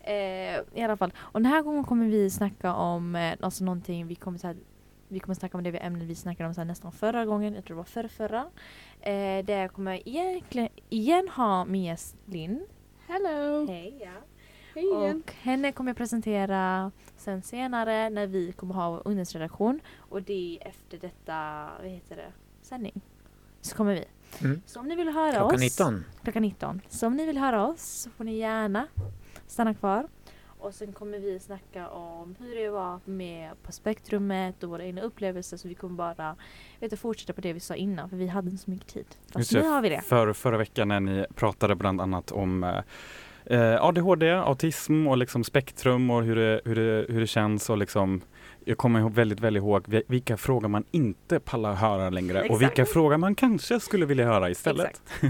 [0.00, 0.12] Eh,
[0.74, 1.12] I alla fall.
[1.18, 4.56] Och den här gången kommer vi snacka om eh, alltså någonting, vi kommer, så här,
[5.10, 7.64] vi kommer snacka om det ämne vi snackade om så här, nästan förra gången, jag
[7.64, 8.40] tror det var förra, förra.
[9.00, 12.66] Eh, där jag kommer egentligen igen ha min gäst Linn.
[13.06, 13.66] Hello!
[13.66, 14.10] Hej, ja.
[14.74, 15.22] Hej igen.
[15.26, 19.80] Och henne kommer jag presentera sen senare när vi kommer ha vår ungdomsredaktion.
[19.96, 23.00] Och det är efter detta, vad heter det, sändning.
[23.60, 24.04] Så kommer vi.
[24.46, 24.62] Mm.
[24.66, 25.60] Så om ni vill höra Klockan oss.
[25.60, 26.04] 19.
[26.22, 26.80] Klockan 19.
[26.88, 28.86] Så om ni vill höra oss så får ni gärna
[29.46, 30.08] stanna kvar.
[30.60, 35.02] Och sen kommer vi snacka om hur det var med på spektrummet och våra egna
[35.02, 35.56] upplevelser.
[35.56, 36.36] Så vi kommer bara
[36.80, 39.06] vet, du, fortsätta på det vi sa innan för vi hade inte så mycket tid.
[39.32, 40.00] Fast nu har vi det.
[40.00, 42.80] För, förra veckan när ni pratade bland annat om eh,
[43.58, 47.78] eh, ADHD, autism och liksom spektrum och hur det, hur det, hur det känns och
[47.78, 48.20] liksom
[48.70, 52.44] jag kommer ihåg väldigt, väldigt ihåg vi- vilka frågor man inte pallar höra längre och
[52.44, 52.62] Exakt.
[52.62, 55.02] vilka frågor man kanske skulle vilja höra istället.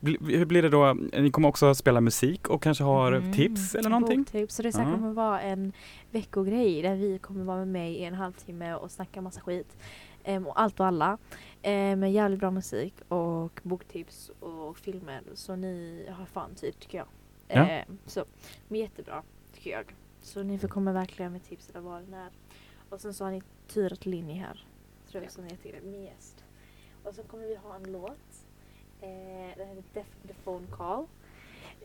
[0.00, 0.92] Bli- hur blir det då?
[0.94, 4.18] Ni kommer också spela musik och kanske har Mm, tips eller någonting?
[4.22, 4.54] Boktips.
[4.54, 4.94] Så det här Ja.
[4.94, 5.72] kommer vara en
[6.10, 9.76] veckogrej där vi kommer vara med mig i en halvtimme och snacka massa skit.
[10.24, 11.18] Ehm, och allt och alla.
[11.62, 15.20] Ehm, med jävligt bra musik och boktips och filmer.
[15.34, 17.06] Så ni har fan tid tycker jag.
[17.48, 17.54] Ja.
[17.68, 18.24] Ehm, så
[18.68, 19.22] men jättebra
[19.54, 19.84] tycker jag.
[20.24, 22.30] Så ni får komma verkligen med tips eller vad är.
[22.88, 24.66] Och sen så har ni Tyra Linni här.
[25.10, 26.44] Tror jag som heter min gäst.
[27.04, 28.46] Och så kommer vi ha en låt.
[29.00, 31.06] Eh, den heter Deaf the Phone Call.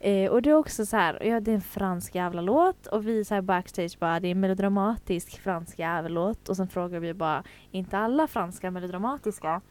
[0.02, 3.08] Eh, och det är också så här, ja det är en fransk jävla låt och
[3.08, 7.00] vi så här backstage bara det är en melodramatisk fransk jävla låt och sen frågar
[7.00, 9.62] vi bara, inte alla franska melodramatiska?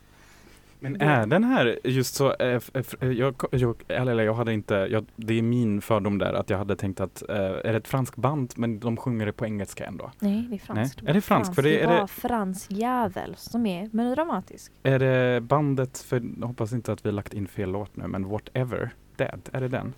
[0.80, 4.74] Men är den här just så, eh, f- f- jag, jag, eller jag hade inte,
[4.74, 7.88] jag, det är min fördom där att jag hade tänkt att eh, är det ett
[7.88, 10.10] franskt band men de sjunger det på engelska ändå?
[10.18, 11.02] Nej, det är franskt.
[11.02, 11.10] Nej.
[11.10, 11.54] Är det franskt?
[11.54, 14.72] För det, är, det, fransk jävel som är melodramatisk.
[14.82, 18.28] är det bandet, för jag hoppas inte att vi lagt in fel låt nu, men
[18.28, 19.94] Whatever Dead, är det den?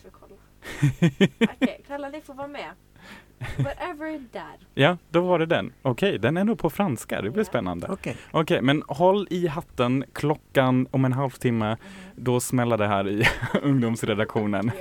[1.41, 2.71] Okej, Kalle ni får vara med.
[3.59, 4.65] Whatever dad.
[4.75, 5.73] Ja, då var det den.
[5.83, 7.23] Okej, den är nog på franska.
[7.23, 7.87] Det blir spännande.
[7.91, 8.17] Okej.
[8.31, 10.05] Okej, men håll i hatten.
[10.13, 11.77] Klockan om en halvtimme,
[12.17, 13.25] då smäller det här i
[13.63, 14.71] ungdomsredaktionen.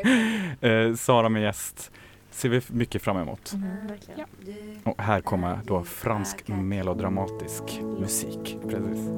[0.61, 1.91] Eh, Sara med gäst
[2.29, 3.53] ser vi mycket fram emot.
[3.87, 4.27] verkligen.
[4.83, 7.63] Och här kommer då fransk melodramatisk
[7.99, 8.57] musik.
[8.69, 9.09] Precis.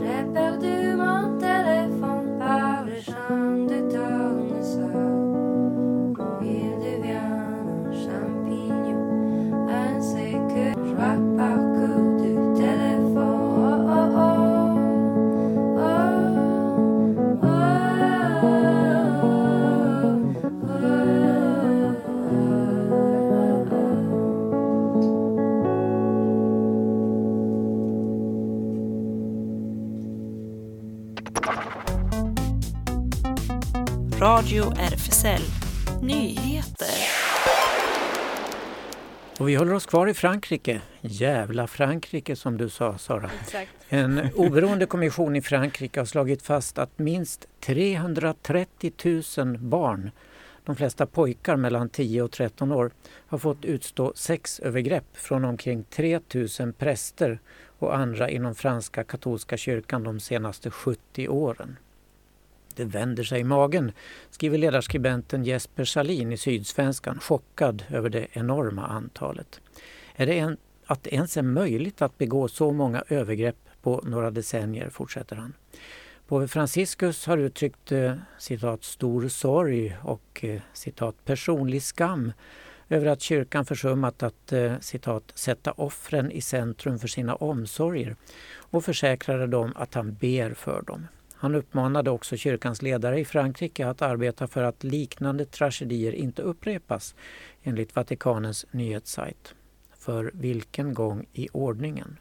[0.00, 4.29] J'ai perdu mon téléphone par le champ de tournesol.
[34.50, 35.42] Radio RFSL
[36.02, 36.88] Nyheter.
[39.38, 40.80] Och vi håller oss kvar i Frankrike.
[41.00, 43.30] Jävla Frankrike som du sa Sara.
[43.42, 43.70] Exakt.
[43.88, 48.92] En oberoende kommission i Frankrike har slagit fast att minst 330
[49.38, 50.10] 000 barn,
[50.64, 52.90] de flesta pojkar mellan 10 och 13 år,
[53.26, 56.20] har fått utstå sexövergrepp från omkring 3
[56.60, 57.38] 000 präster
[57.78, 61.76] och andra inom franska katolska kyrkan de senaste 70 åren.
[62.80, 63.92] Det vänder sig i magen,
[64.30, 69.60] skriver ledarskribenten Jesper Salin i Sydsvenskan, chockad över det enorma antalet.
[70.14, 74.30] Är det en, att det ens är möjligt att begå så många övergrepp på några
[74.30, 75.52] decennier, fortsätter han.
[76.26, 82.32] Påve Franciscus har uttryckt eh, citat stor sorg och eh, citat personlig skam
[82.88, 88.16] över att kyrkan försummat att eh, citat sätta offren i centrum för sina omsorger
[88.56, 91.06] och försäkrade dem att han ber för dem.
[91.40, 97.14] Han uppmanade också kyrkans ledare i Frankrike att arbeta för att liknande tragedier inte upprepas
[97.62, 99.54] enligt Vatikanens nyhetssajt.
[99.98, 102.16] För vilken gång i ordningen?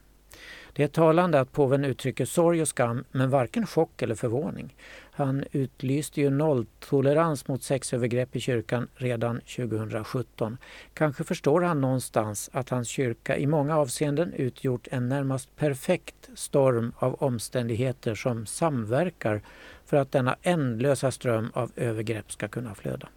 [0.80, 4.76] Det är talande att påven uttrycker sorg och skam men varken chock eller förvåning.
[5.12, 10.58] Han utlyste ju nolltolerans mot sexövergrepp i kyrkan redan 2017.
[10.94, 16.92] Kanske förstår han någonstans att hans kyrka i många avseenden utgjort en närmast perfekt storm
[16.96, 19.42] av omständigheter som samverkar
[19.86, 23.10] för att denna ändlösa ström av övergrepp ska kunna flöda.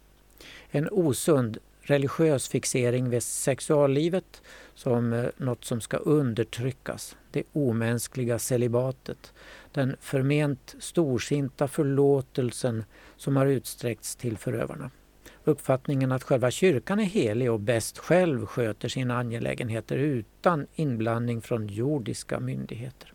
[0.69, 4.41] En osund religiös fixering vid sexuallivet
[4.73, 7.15] som eh, något som ska undertryckas.
[7.31, 9.33] Det omänskliga celibatet.
[9.71, 12.83] Den förment storsinta förlåtelsen
[13.17, 14.91] som har utsträckts till förövarna.
[15.43, 21.67] Uppfattningen att själva kyrkan är helig och bäst själv sköter sina angelägenheter utan inblandning från
[21.67, 23.13] jordiska myndigheter.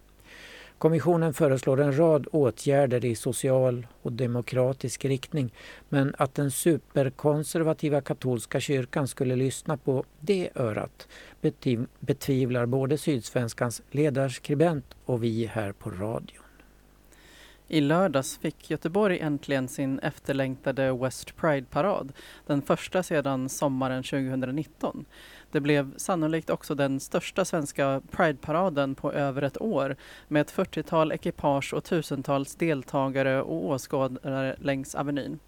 [0.78, 5.54] Kommissionen föreslår en rad åtgärder i social och demokratisk riktning
[5.88, 11.08] men att den superkonservativa katolska kyrkan skulle lyssna på det örat
[12.00, 16.44] betvivlar både Sydsvenskans ledarskribent och vi här på radion.
[17.70, 22.12] I lördags fick Göteborg äntligen sin efterlängtade West Pride-parad,
[22.46, 25.04] den första sedan sommaren 2019.
[25.50, 29.96] Det blev sannolikt också den största svenska Pride-paraden på över ett år
[30.28, 35.38] med ett 40-tal ekipage och tusentals deltagare och åskådare längs Avenyn.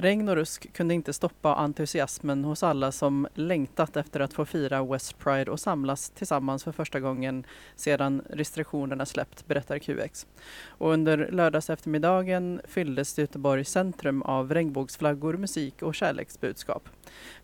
[0.00, 4.84] Regn och rusk kunde inte stoppa entusiasmen hos alla som längtat efter att få fira
[4.84, 7.44] West Pride och samlas tillsammans för första gången
[7.76, 10.26] sedan restriktionerna släppt, berättar QX.
[10.66, 16.88] Och under lördags eftermiddagen fylldes Göteborgs centrum av regnbågsflaggor, musik och kärleksbudskap.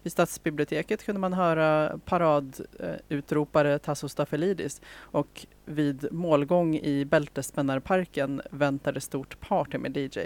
[0.03, 9.41] Vid Stadsbiblioteket kunde man höra paradutropare Tasso Stafelidis och vid målgång i Bältespännarparken väntade stort
[9.41, 10.21] party med DJ.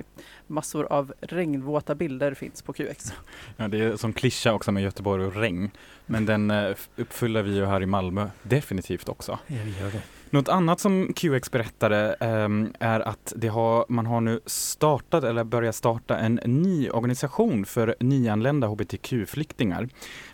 [0.46, 3.12] Massor av regnvåta bilder finns på QX.
[3.56, 5.70] Ja, det är som klyscha också med Göteborg och regn.
[6.06, 9.38] Men den eh, uppfyller vi ju här i Malmö definitivt också.
[9.46, 10.02] Ja, vi gör det.
[10.32, 15.44] Något annat som QX berättade um, är att det har, man har nu startat eller
[15.44, 19.88] börjat starta en ny organisation för nyanlända hbtq-flyktingar,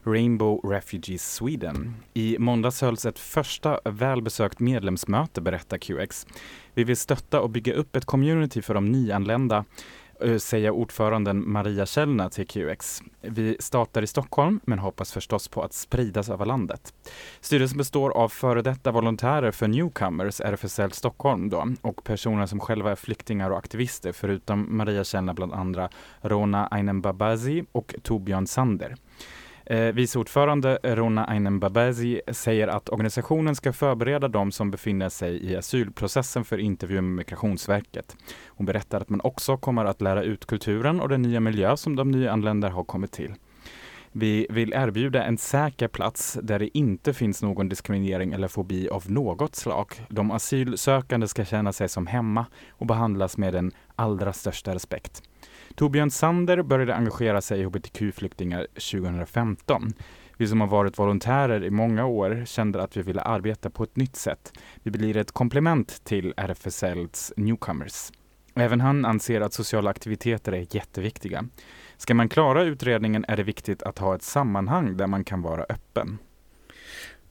[0.04, 1.94] Rainbow Refugees Sweden.
[2.14, 6.26] I måndags hölls ett första välbesökt medlemsmöte, berättar QX.
[6.74, 9.64] Vi vill stötta och bygga upp ett community för de nyanlända
[10.20, 13.02] Eh, säger ordföranden Maria Källner till QX.
[13.20, 16.94] Vi startar i Stockholm men hoppas förstås på att spridas över landet.
[17.40, 22.90] Styrelsen består av före detta volontärer för Newcomers, RFSL Stockholm då, och personer som själva
[22.90, 25.88] är flyktingar och aktivister förutom Maria Källner bland andra
[26.20, 28.96] Rona Ainen Babazi och Torbjörn Sander.
[29.66, 35.44] Eh, vice ordförande Rona Ainen Babezi säger att organisationen ska förbereda de som befinner sig
[35.44, 38.16] i asylprocessen för intervju med Migrationsverket.
[38.48, 41.96] Hon berättar att man också kommer att lära ut kulturen och den nya miljö som
[41.96, 43.34] de nyanlända har kommit till.
[44.12, 49.10] Vi vill erbjuda en säker plats där det inte finns någon diskriminering eller fobi av
[49.10, 49.92] något slag.
[50.08, 55.22] De asylsökande ska känna sig som hemma och behandlas med den allra största respekt.
[55.76, 59.92] Torbjörn Sander började engagera sig i hbtq-flyktingar 2015.
[60.36, 63.96] Vi som har varit volontärer i många år kände att vi ville arbeta på ett
[63.96, 64.52] nytt sätt.
[64.82, 68.12] Vi blir ett komplement till RFSLs Newcomers.
[68.54, 71.44] Även han anser att sociala aktiviteter är jätteviktiga.
[71.96, 75.66] Ska man klara utredningen är det viktigt att ha ett sammanhang där man kan vara
[75.68, 76.18] öppen.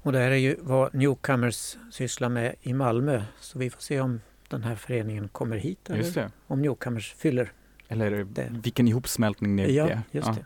[0.02, 3.24] Och det här är ju vad Newcomers sysslar med i Malmö.
[3.40, 5.90] Så vi får se om den här föreningen kommer hit.
[5.96, 6.32] Just det.
[6.48, 7.52] Om Newcomers fyller
[7.88, 8.50] Eller det.
[8.64, 10.02] vilken ihopsmältning det Ja, är.
[10.12, 10.46] just det.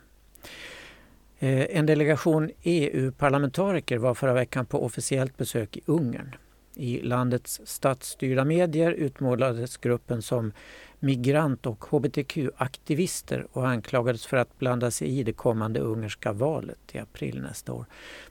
[1.47, 6.35] Eh, En delegation EU-parlamentariker var förra veckan på officiellt besök i Ungern.
[6.75, 10.51] I landets statsstyrda medier utmålades gruppen som
[10.99, 16.97] migrant och hbtq-aktivister och anklagades för att blanda sig i det kommande ungerska valet i
[16.99, 17.85] april nästa år.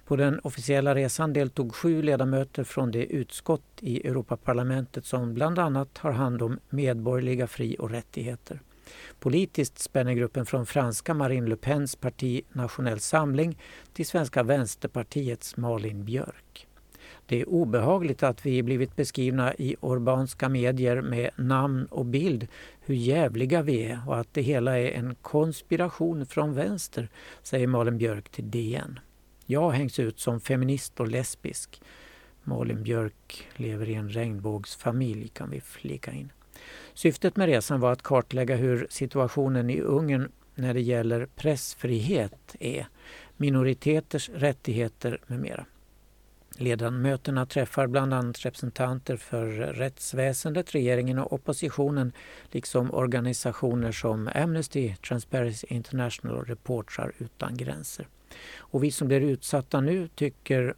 [0.07, 5.99] På den officiella resan deltog sju ledamöter från det utskott i Europaparlamentet som bland annat
[5.99, 8.61] har hand om medborgerliga fri och rättigheter.
[9.21, 13.59] Politiskt spänner gruppen från franska Marine Le Pens parti Nationell Samling
[13.93, 16.67] till svenska Vänsterpartiets Malin Björk.
[17.27, 22.49] Det är obehagligt att vi blivit beskrivna i urbanska medier med namn och bild
[22.81, 27.09] hur jävliga vi är och att det hela är en konspiration från vänster,
[27.43, 29.01] säger Malin Björk till DN.
[29.47, 31.83] Jag hängs ut som feminist och lesbisk.
[32.45, 36.33] Malin Björk lever i en regnbågsfamilj kan vi flika in.
[36.95, 42.87] Syftet med resan var att kartlägga hur situationen i Ungern när det gäller pressfrihet är,
[43.37, 45.67] minoriteters rättigheter med mera.
[46.57, 52.13] Ledamöterna träffar bland annat representanter för rättsväsendet, regeringen och oppositionen
[52.51, 58.09] liksom organisationer som Amnesty, Transparency International och Reportrar utan gränser.
[58.57, 60.75] Och vi som blir utsatta nu tycker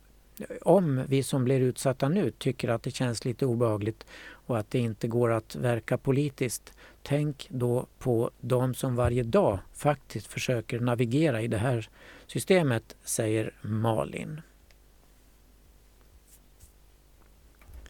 [0.63, 4.07] om vi som blir utsatta nu tycker att det känns lite obehagligt
[4.47, 6.73] och att det inte går att verka politiskt,
[7.03, 11.89] tänk då på de som varje dag faktiskt försöker navigera i det här
[12.27, 14.41] systemet, säger Malin.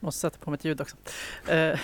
[0.02, 0.96] Måste sätta på mitt ljud också.
[1.48, 1.78] Eh,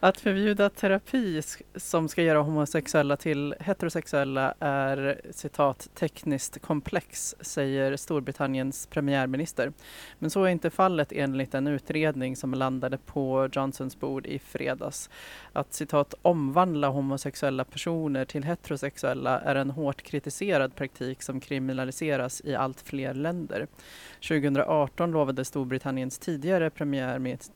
[0.00, 1.42] att förbjuda terapi
[1.76, 9.72] som ska göra homosexuella till heterosexuella är citat tekniskt komplex, säger Storbritanniens premiärminister.
[10.18, 15.10] Men så är inte fallet enligt en utredning som landade på Johnsons bord i fredags.
[15.52, 22.54] Att citat omvandla homosexuella personer till heterosexuella är en hårt kritiserad praktik som kriminaliseras i
[22.54, 23.66] allt fler länder.
[24.28, 27.47] 2018 lovade Storbritanniens tidigare premiärminister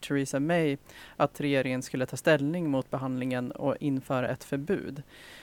[0.00, 0.76] Theresa May
[1.16, 5.02] att regeringen skulle ta ställning mot behandlingen och införa ett förbud.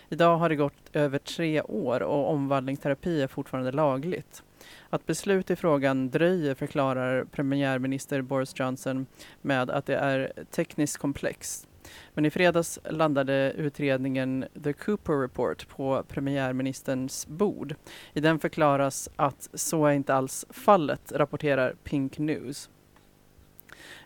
[0.09, 4.43] Idag har det gått över tre år och omvandlingsterapi är fortfarande lagligt.
[4.89, 9.05] Att beslut i frågan dröjer förklarar premiärminister Boris Johnson
[9.41, 11.67] med att det är tekniskt komplext.
[12.13, 17.75] Men i fredags landade utredningen The Cooper Report på premiärministerns bord.
[18.13, 22.69] I den förklaras att så är inte alls fallet, rapporterar Pink News.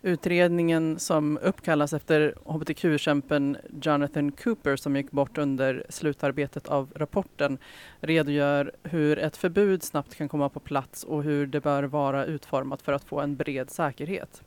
[0.03, 7.57] Utredningen som uppkallas efter hbtq-kämpen Jonathan Cooper som gick bort under slutarbetet av rapporten
[7.99, 12.81] redogör hur ett förbud snabbt kan komma på plats och hur det bör vara utformat
[12.81, 14.43] för att få en bred säkerhet.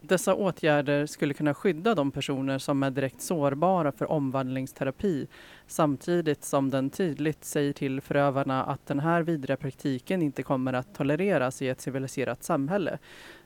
[0.00, 5.26] Dessa åtgärder skulle kunna skydda de personer som är direkt sårbara för omvandlingsterapi
[5.66, 10.94] samtidigt som den tydligt säger till förövarna att den här vidriga praktiken inte kommer att
[10.94, 12.98] tolereras i ett civiliserat samhälle,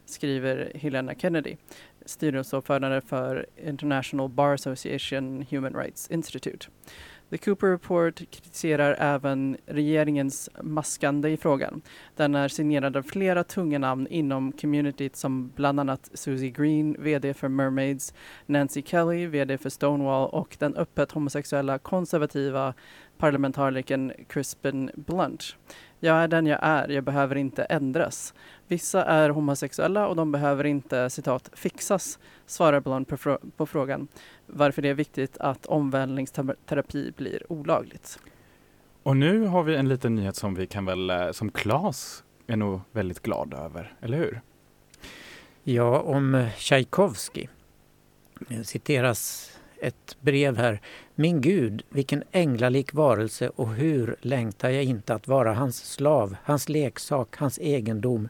[0.09, 1.57] skriver Helena Kennedy,
[2.05, 6.69] styrelseordförande för International Bar Association Human Rights Institute.
[7.31, 11.83] The Cooper Report kritiserar även regeringens maskande i frågan.
[12.17, 17.35] Den är signerad av flera tunga namn inom communityt som bland annat Susie Green, VD
[17.35, 18.15] för Mermaids,
[18.47, 22.75] Nancy Kelly, VD för Stonewall och den öppet homosexuella konservativa
[23.19, 25.57] parlamentarikern Crispin Blunt.
[26.01, 28.35] Jag är den jag är, jag behöver inte ändras.
[28.67, 34.09] Vissa är homosexuella och de behöver inte citat fixas, svarar Blond på, frå- på frågan
[34.47, 38.19] varför det är viktigt att omvälvningsterapi blir olagligt.
[39.03, 42.57] Och nu har vi en liten nyhet som vi kan väl, eh, som Claes är
[42.57, 44.41] nog väldigt glad över, eller hur?
[45.63, 47.47] Ja, om Tchaikovsky
[48.51, 49.53] eh, citeras
[49.83, 50.81] ett brev här.
[51.15, 56.69] Min Gud, vilken änglalik varelse och hur längtar jag inte att vara hans slav, hans
[56.69, 58.29] leksak, hans egendom.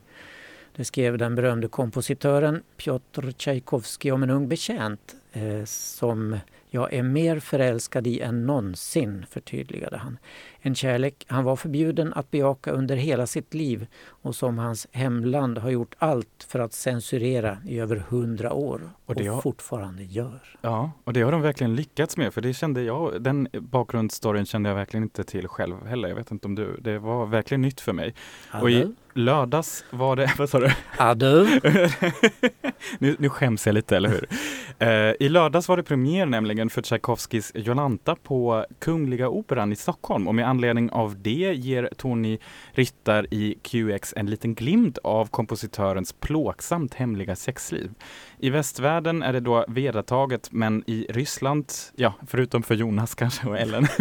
[0.76, 6.36] Det skrev den berömde kompositören Piotr Tchaikovsky om en ung betjänt eh, som
[6.70, 10.18] jag är mer förälskad i än någonsin, förtydligade han.
[10.60, 13.86] En kärlek han var förbjuden att bejaka under hela sitt liv
[14.22, 19.10] och som hans hemland har gjort allt för att censurera i över hundra år och,
[19.10, 20.40] Och det har- fortfarande gör.
[20.60, 24.68] Ja, och det har de verkligen lyckats med, för det kände jag, den bakgrundsstoryn kände
[24.68, 26.08] jag verkligen inte till själv heller.
[26.08, 28.14] Jag vet inte om du, det var verkligen nytt för mig.
[28.62, 28.94] Och i Adel?
[29.12, 30.70] lördags var det, vad sa du?
[30.98, 31.46] Adel?
[32.98, 34.26] nu, nu skäms jag lite, eller hur?
[34.80, 40.28] Eh, I lördags var det premiär nämligen för Tchaikovskys Jolanta på Kungliga Operan i Stockholm
[40.28, 42.38] och med anledning av det ger Tony
[42.72, 47.90] Ryttar i QX en liten glimt av kompositörens plågsamt hemliga sexliv.
[48.40, 53.58] I västvärlden är det då vedertaget, men i Ryssland, ja, förutom för Jonas kanske och
[53.58, 53.84] Ellen,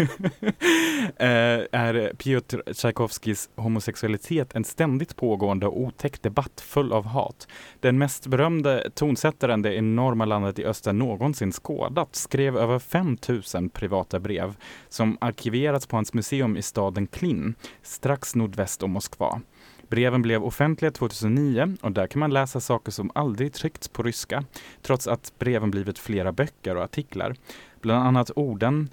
[1.18, 1.28] eh,
[1.72, 7.48] är Piotr Tchaikovskis homosexualitet en ständigt pågående och otäck debatt full av hat.
[7.80, 14.20] Den mest berömde tonsättaren det enorma landet i öster någonsin skådat skrev över 5000 privata
[14.20, 14.56] brev
[14.90, 19.42] som arkiverats på hans museum i staden Klin, strax nordväst om Moskva.
[19.90, 24.44] Breven blev offentliga 2009 och där kan man läsa saker som aldrig tryckts på ryska,
[24.82, 27.36] trots att breven blivit flera böcker och artiklar.
[27.82, 28.90] Bland annat orden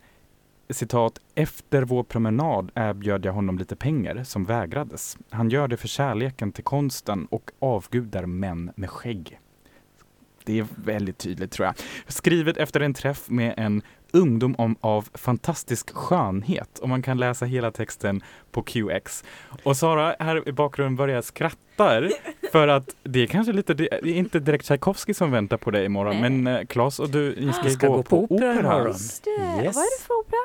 [0.71, 5.19] citat, efter vår promenad erbjöd jag honom lite pengar som vägrades.
[5.31, 9.41] Han gör det för kärleken till konsten och avgudar män med skägg.
[10.45, 11.75] Det är väldigt tydligt tror jag.
[12.07, 13.83] Skrivet efter en träff med en
[14.15, 19.25] ungdom om, av fantastisk skönhet och man kan läsa hela texten på QX.
[19.63, 22.03] Och Sara här i bakgrunden börjar skratta
[22.53, 25.85] för att det är kanske lite, det är inte direkt Tchaikovsky som väntar på dig
[25.85, 26.31] imorgon Nej.
[26.31, 28.61] men eh, Claes och du, ni ska, Vi ska gå, gå på på opera opera.
[28.61, 28.87] imorgon.
[28.87, 29.31] Just det.
[29.65, 29.77] Yes.
[29.77, 30.39] Vad är det för opera?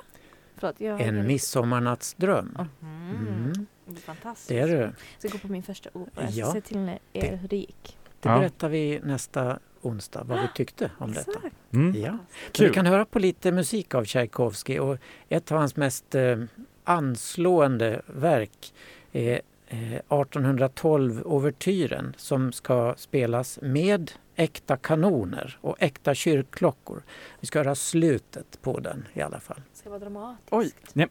[0.57, 2.57] Förlåt, jag En midsommarnattsdröm.
[2.81, 3.17] Mm.
[3.27, 3.67] Mm.
[3.85, 4.49] Det är fantastiskt.
[4.49, 4.93] Det är det.
[5.21, 6.29] Jag ska gå på min första opera.
[6.29, 6.53] Ja.
[6.53, 7.97] se till er hur det gick.
[8.19, 11.31] Det berättar vi nästa onsdag vad vi tyckte om detta.
[11.31, 11.55] Exakt.
[11.73, 12.01] Mm.
[12.01, 12.17] Ja.
[12.59, 14.97] Vi kan höra på lite musik av Tchaikovsky och
[15.29, 16.37] ett av hans mest eh,
[16.83, 18.73] anslående verk
[19.11, 19.77] är eh,
[20.09, 27.03] 1812-ouvertyren som ska spelas med äkta kanoner och äkta kyrkklockor.
[27.39, 29.61] Vi ska höra slutet på den i alla fall.
[29.71, 30.47] Det ska vara dramatiskt.
[30.53, 30.71] Oj!
[30.93, 31.07] Nej.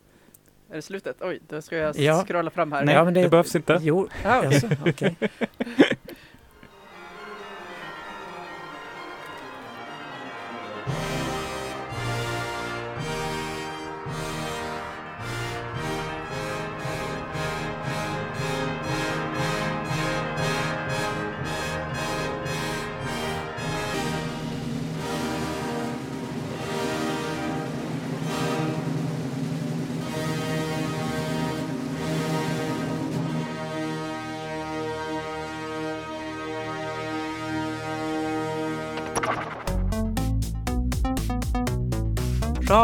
[0.71, 1.17] Är det slutet?
[1.21, 2.25] Oj, då ska jag Ja.
[2.27, 2.85] scrolla fram här.
[2.85, 3.79] Nej, Ja, men det, det- behövs inte.
[3.83, 5.17] Jo, alltså, okej.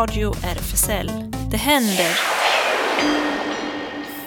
[0.04, 1.10] Radio RFSL.
[1.50, 2.16] Det händer.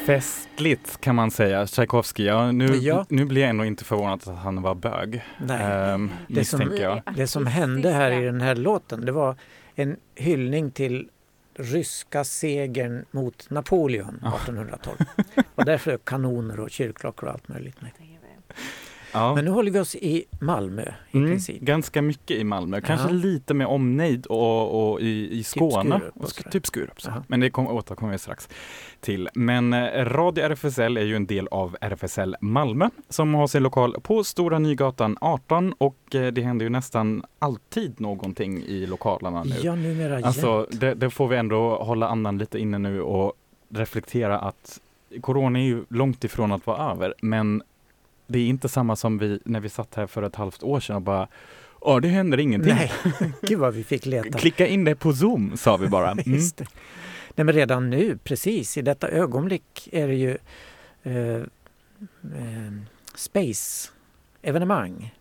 [0.06, 1.68] Festligt kan man säga.
[1.68, 3.06] Tchaikovsky, ja, nu, Ja.
[3.10, 5.24] nu blir jag ändå inte förvånad att han var bög.
[5.40, 5.62] Nej.
[5.62, 7.02] Ehm, Det som, jag.
[7.16, 9.36] det som hände här i den här låten det var
[9.76, 11.10] en hyllning till
[11.60, 14.98] ryska segern mot Napoleon 1812.
[15.56, 17.76] Och därför kanoner och kyrkklockor och allt möjligt.
[19.18, 19.36] Ja.
[19.36, 21.62] Men nu håller vi oss i Malmö i Mm, princip.
[21.62, 23.14] ganska mycket i Malmö, kanske Ja.
[23.14, 26.02] lite med omnejd och, och i, i Skåne.
[26.14, 26.50] Och, sådär.
[26.52, 27.02] typ Skurup.
[27.02, 27.10] Så.
[27.10, 27.24] Jaha.
[27.28, 28.50] Men det kom, återkommer vi strax
[29.02, 29.30] till.
[29.34, 33.96] Men eh, Radio RFSL är ju en del av RFSL Malmö som har sin lokal
[34.02, 39.56] på Stora Nygatan 18 och eh, det händer ju nästan alltid någonting i lokalerna nu.
[39.64, 43.34] Ja, numera Alltså, det, det får vi ändå hålla andan lite inne nu och
[43.70, 44.80] reflektera att
[45.22, 47.62] corona är ju långt ifrån att vara över, men
[48.28, 50.96] det är inte samma som vi när vi satt här för ett halvt år sedan
[50.96, 51.28] och bara
[51.82, 52.76] Ja, det händer ingenting.
[52.76, 52.92] Nej,
[53.42, 54.38] gud vad vi fick leta.
[54.38, 56.12] Klicka in det på Zoom, sa vi bara.
[56.12, 56.24] Mm.
[56.26, 56.66] Just det.
[57.36, 60.38] Nej, men redan nu, precis i detta ögonblick är det ju
[61.04, 61.42] eh, eh,
[63.16, 65.16] space-evenemang.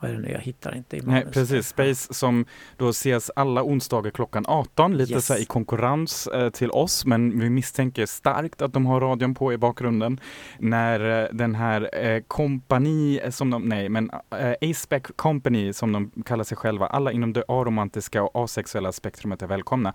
[0.00, 1.34] Vad är det nu, jag hittar inte i Nej, manus.
[1.34, 1.68] precis.
[1.68, 2.44] Space som
[2.76, 5.26] då ses alla onsdagar klockan 18, lite Yes.
[5.26, 9.52] så i konkurrens eh, till oss, men vi misstänker starkt att de har radion på
[9.52, 10.20] i bakgrunden
[10.58, 15.92] när eh, den här eh, kompani, eh, som de, nej, men eh, A-Spec Company som
[15.92, 19.94] de kallar sig själva, alla inom det aromantiska och asexuella spektrumet är välkomna.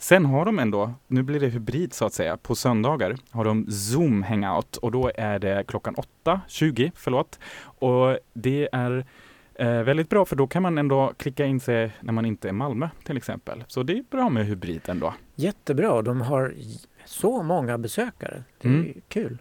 [0.00, 3.70] Sen har de ändå, nu blir det hybrid så att säga, på söndagar har de
[3.70, 7.38] Zoom hangout och då är det klockan 8, 20, förlåt.
[7.62, 9.04] Och det är
[9.58, 12.50] eh, väldigt bra för då kan man ändå klicka in sig när man inte är
[12.50, 13.64] i Malmö till exempel.
[13.68, 15.14] Så det är bra med hybrid ändå.
[15.34, 16.54] Jättebra, de har
[17.04, 18.42] så många besökare.
[18.58, 19.00] Det är Mm.
[19.08, 19.38] kul.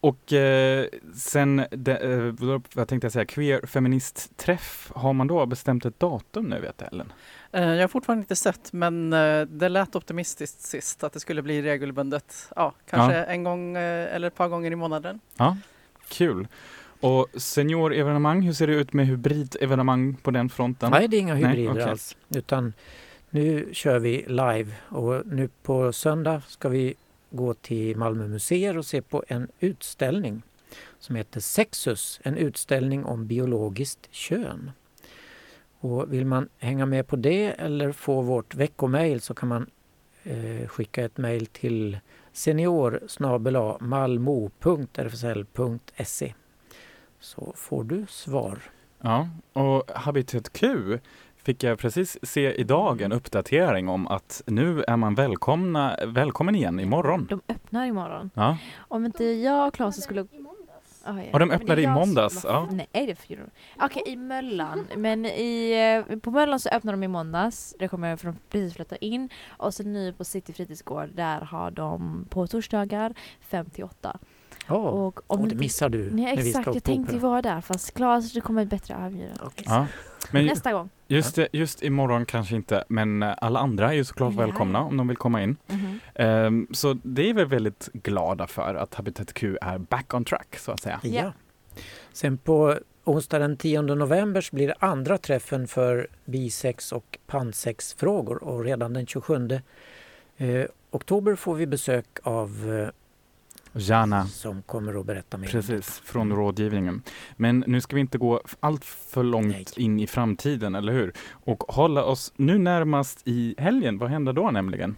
[0.00, 5.46] Och eh, sen, de, eh, vad- vad tänkte jag säga, queer feministträff, har man då
[5.46, 7.12] bestämt ett datum nu vet jag, Ellen?
[7.52, 11.42] Eh, Jag har fortfarande inte sett men eh, det lät optimistiskt sist att det skulle
[11.42, 12.50] bli regelbundet.
[12.56, 13.24] Ja, kanske Ja.
[13.24, 15.20] en gång eh, eller ett par gånger i månaden.
[15.36, 15.56] Ja,
[16.08, 16.48] kul.
[17.00, 20.90] Och seniorevenemang, hur ser det ut med hybridevenemang på den fronten?
[20.90, 21.82] Nej, det är inga Nej, hybrider okej.
[21.82, 22.16] alls.
[22.28, 22.72] Utan
[23.30, 26.94] nu kör vi live och nu på söndag ska vi
[27.30, 30.42] gå till Malmö museer och se på en utställning
[30.98, 34.70] som heter Sexus, en utställning om biologiskt kön.
[35.80, 39.70] Och vill man hänga med på det eller få vårt veckomail så kan man
[40.22, 41.98] eh, skicka ett mail till
[42.32, 43.00] senior
[43.80, 44.34] malmo.rfsl.se
[47.20, 48.58] så får du svar.
[49.00, 50.98] Ja, och Habitat Q
[51.36, 56.80] fick jag precis se idag en uppdatering om att nu är man välkomna, välkommen igen
[56.80, 57.26] imorgon.
[57.30, 58.30] De öppnar imorgon.
[58.34, 58.56] Ja.
[58.78, 60.26] Om inte jag och Claes skulle...
[61.04, 61.22] Ah, ja.
[61.32, 62.68] Ja, de öppnade i som- måndags, ja.
[62.70, 63.40] Nej, det är fyra.
[63.80, 64.86] Okej, i Möllan.
[64.96, 65.72] Men i,
[66.10, 67.74] eh, på Möllan så öppnar de i måndags.
[67.78, 69.28] Det kommer jag från precis flytta in.
[69.48, 74.18] Och sen nu på City fritidsgård, där har de på torsdagar 5 till 8.
[74.68, 76.74] Ja, och åh, det missar du Nej, när vi ska exakt.
[76.74, 77.60] Jag tänkte ju vara där.
[77.60, 79.40] Fast Claes, det kommer ett bättre erbjudande.
[79.64, 79.86] Ja.
[80.32, 80.88] Men ju- Nästa gång.
[81.08, 84.40] Just, just imorgon kanske inte, men eh, alla andra är ju såklart Ja.
[84.40, 85.56] välkomna om de vill komma in.
[85.66, 86.00] Mhm.
[86.14, 90.56] Ehm, så det är vi väldigt glada för att Habitat Q är back on track
[90.58, 91.00] så att säga.
[91.02, 91.32] Ja.
[92.12, 98.44] Sen på onsdag den 10 november så blir det andra träffen för bisex och pansexfrågor
[98.44, 99.48] och redan den 27
[100.36, 102.48] eh, oktober får vi besök av
[102.82, 102.88] eh,
[103.78, 104.26] Jana.
[104.26, 105.46] som kommer att berätta mer.
[105.46, 107.02] om Precis, från rådgivningen.
[107.36, 111.12] Men nu ska vi inte gå allt för långt in i framtiden, eller hur?
[111.30, 113.98] Och hålla oss nu närmast i helgen.
[113.98, 114.96] Vad händer då nämligen?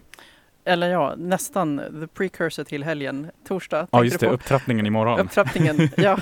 [0.65, 3.87] Eller ja, nästan the precursor till helgen, torsdag.
[3.91, 4.33] Ja, just det, på?
[4.33, 5.19] upptrappningen imorgon.
[5.19, 6.19] Upptrappningen, ja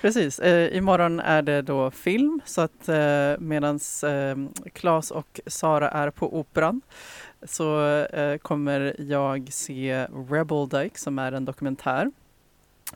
[0.00, 0.38] precis.
[0.38, 4.36] Eh, imorgon är det då film så att eh, medans eh,
[4.72, 6.80] Claes och Sara är på Operan
[7.44, 12.10] så eh, kommer jag se Rebel Dyke som är en dokumentär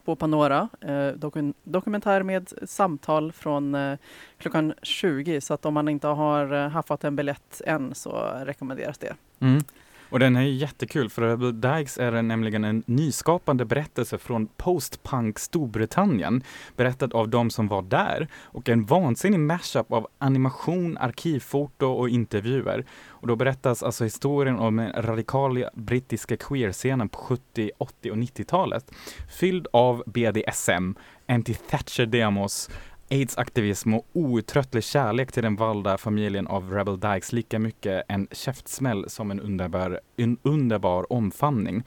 [0.04, 0.68] på Panora.
[0.80, 3.98] Eh, doku dokumentär med samtal från eh,
[4.38, 8.98] klockan 20 så att om man inte har eh, haffat en biljett än så rekommenderas
[8.98, 9.14] det.
[9.40, 9.62] Mm.
[10.10, 15.38] Och den är ju jättekul för Rebel Dykes är nämligen en nyskapande berättelse från postpunk
[15.38, 16.42] Storbritannien
[16.76, 22.84] berättad av de som var där och en vansinnig mashup av animation, arkivfoto och intervjuer.
[23.08, 28.90] Och då berättas alltså historien om den radikala brittiska queerscenen på 70, 80 och 90-talet
[29.38, 30.94] fylld av BDSM,
[31.26, 32.70] anti-Thatcher-demos
[33.10, 39.04] aids-aktivism och outtröttlig kärlek till den valda familjen av Rebel Dykes lika mycket en käftsmäll
[39.10, 41.82] som en underbar, en underbar omfamning.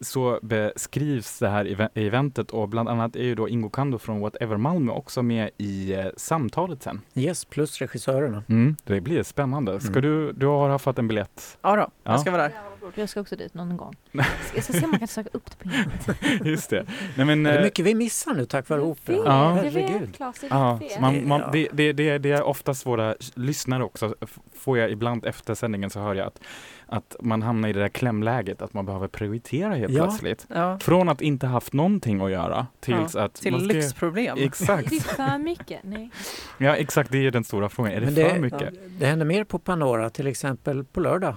[0.00, 4.20] Så beskrivs det här eve- eventet och bland annat är ju då Ingo Kando från
[4.20, 7.00] Whatever Malmö också med i eh, samtalet sen.
[7.14, 8.44] Yes, plus regissörerna.
[8.48, 9.80] Mm, det blir spännande.
[9.80, 10.02] Ska Mm.
[10.02, 11.58] du, du har haft en biljett?
[11.62, 11.88] Ja då, Ja.
[12.04, 12.52] jag ska vara där.
[12.94, 13.94] Jag ska också dit någon gång.
[14.54, 16.40] Jag ska se om man kan söka upp det på internet.
[16.46, 16.86] Just det.
[17.16, 19.22] Nej, men, det är eh, mycket vi missar nu tack vare operan.
[19.26, 19.52] Ja.
[19.54, 20.16] Herregud.
[20.50, 24.14] Ja, man, man, det, det, det, det är oftast våra lyssnare också.
[24.54, 26.40] Får jag ibland efter sändningen så hör jag att,
[26.86, 30.04] att man hamnar i det där klämläget att man behöver prioritera helt Ja.
[30.04, 30.46] plötsligt.
[30.48, 30.78] Ja.
[30.78, 34.38] Från att inte haft någonting att göra tills Ja, att till man ska- lyxproblem.
[34.40, 34.90] Exakt.
[34.90, 35.80] Det är för mycket.
[35.84, 36.10] Nej.
[36.58, 37.92] Ja exakt, det är den stora frågan.
[37.92, 38.74] Är det Men för mycket?
[39.00, 41.34] Det händer mer på Panora, till exempel på lördag.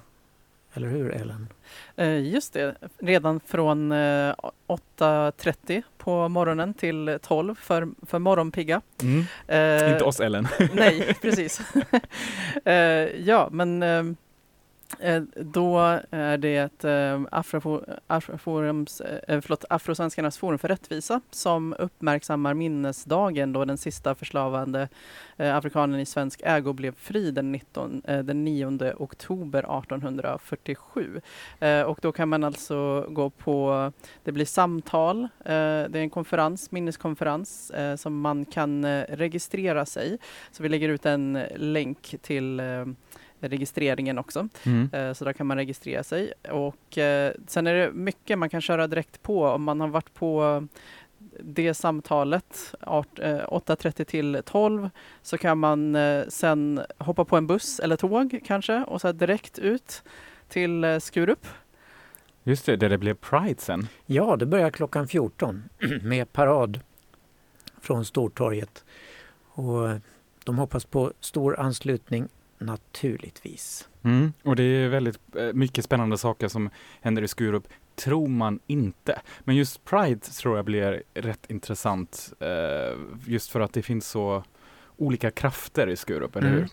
[0.75, 1.47] Eller hur Ellen?
[1.95, 4.33] Eh, Just det, redan från eh,
[4.97, 8.81] 8.30 på morgonen till 12 för, för morgonpigga.
[9.01, 9.23] Mm.
[9.47, 10.47] Eh, Inte oss Ellen.
[10.73, 11.61] Nej, precis.
[12.65, 12.73] Eh,
[13.27, 14.03] ja, men eh, Eh,
[14.99, 17.21] Eh, då är det eh,
[18.07, 24.89] Afroforums, eh, förlåt, Afrosvenskarnas forum för rättvisa som uppmärksammar minnesdagen då den sista förslavande
[25.37, 31.21] afrikanen i svensk ägo blev fri den, 19, den 9 oktober 1847.
[31.85, 33.91] Och då kan man alltså gå på,
[34.23, 40.17] det blir samtal, det är en konferens, minneskonferens som man kan registrera sig.
[40.51, 42.61] Så vi lägger ut en länk till
[43.39, 44.47] registreringen också.
[44.65, 44.89] Mm.
[44.93, 46.33] Eh, Så där kan man registrera sig.
[46.51, 50.13] Och eh, sen är det mycket man kan köra direkt på om man har varit
[50.13, 50.67] på
[51.39, 54.89] det samtalet art- eh, 8.30 till 12
[55.21, 55.97] så kan man
[56.29, 60.03] sen hoppa på en buss eller tåg kanske och så direkt ut
[60.47, 61.47] till Skurup.
[62.43, 63.87] Just det, där det blev Pride sen.
[64.05, 65.63] Ja, det börjar klockan 14
[66.01, 66.79] med parad
[67.81, 68.83] från Stortorget.
[69.47, 69.89] Och
[70.43, 72.27] de hoppas på stor anslutning
[72.65, 73.89] naturligtvis.
[74.03, 74.33] Mm.
[74.43, 76.69] Och det är väldigt eh, mycket spännande saker som
[77.01, 79.21] händer i Skurup, tror man inte.
[79.43, 82.97] Men just Pride tror jag blir rätt intressant, eh,
[83.27, 84.43] just för att det finns så
[84.97, 86.59] olika krafter i Skurup, eller Mm.
[86.59, 86.69] hur?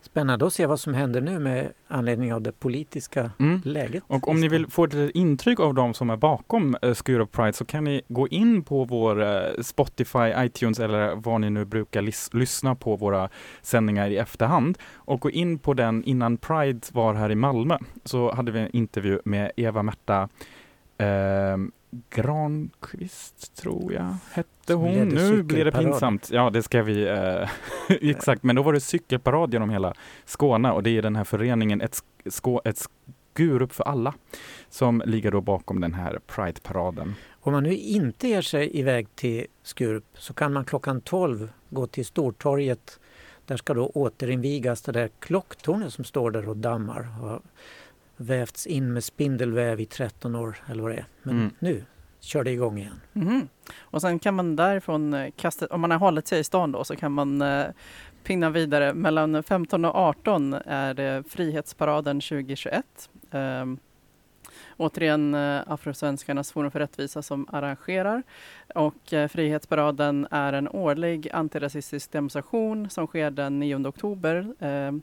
[0.00, 3.60] Spännande att se vad som händer nu med anledning av det politiska Mm.
[3.64, 4.02] läget.
[4.06, 7.52] Och om ni vill få ett intryck av de som är bakom uh, Skurup Pride
[7.52, 12.02] så kan ni gå in på vår eh, Spotify, iTunes eller var ni nu brukar
[12.02, 13.28] lys- lyssna på våra
[13.62, 18.34] sändningar i efterhand och gå in på den innan Pride var här i Malmö så
[18.34, 20.28] hade vi en intervju med Eva-Märta
[20.98, 21.56] eh,
[22.10, 25.08] Granqvist, tror jag hette hon.
[25.08, 26.30] Nu blir det pinsamt.
[26.32, 27.08] Ja, det ska vi...
[27.08, 27.48] Eh,
[27.88, 29.94] exakt, men då var det cykelparad genom hela
[30.24, 32.86] Skåne och det är den här föreningen Ett, Skå, ett
[33.32, 34.14] Skurup för alla
[34.68, 37.14] som ligger då bakom den här Pride-paraden.
[37.40, 41.86] Om man nu inte ger sig iväg till Skurup så kan man klockan 12 gå
[41.86, 43.00] till Stortorget.
[43.46, 47.08] Där ska då återinvigas det där klocktornet som står där och dammar.
[48.16, 51.06] Vävts in med spindelväv i 13 år eller vad det är.
[51.22, 51.50] Men Mm.
[51.58, 51.84] nu
[52.20, 53.00] kör det igång igen.
[53.12, 53.48] Mhm.
[53.78, 56.84] Och sen kan man därifrån eh, kasta, om man har hållit sig i stan då,
[56.84, 57.64] så kan man eh,
[58.24, 58.94] pinna vidare.
[58.94, 62.84] Mellan 15 och 18 är det Frihetsparaden 2021.
[63.30, 63.78] Ehm,
[64.76, 68.22] återigen eh, Afrosvenskarnas forum för rättvisa som arrangerar.
[68.74, 74.54] Och eh, Frihetsparaden är en årlig antirasistisk demonstration som sker den 9 oktober.
[74.60, 75.02] Ehm,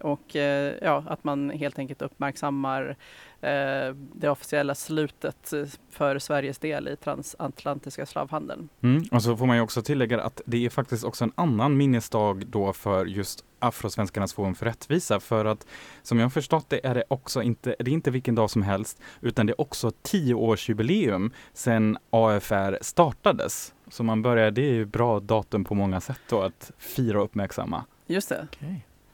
[0.00, 2.96] och eh, ja, att man helt enkelt uppmärksammar
[3.40, 8.68] eh, det officiella slutet eh, för Sveriges del i transatlantiska slavhandeln.
[8.82, 9.04] Mm.
[9.10, 12.46] Och så får man ju också tillägga att det är faktiskt också en annan minnesdag
[12.46, 15.66] då för just Afrosvenskarnas forum för rättvisa för att
[16.02, 18.62] som jag har förstått det är det också inte, det är inte vilken dag som
[18.62, 23.74] helst utan det är också tioårsjubileum sedan AFR startades.
[23.88, 27.24] Så man börjar, det är ju bra datum på många sätt då att fira och
[27.24, 27.84] uppmärksamma.
[28.06, 28.46] Just det.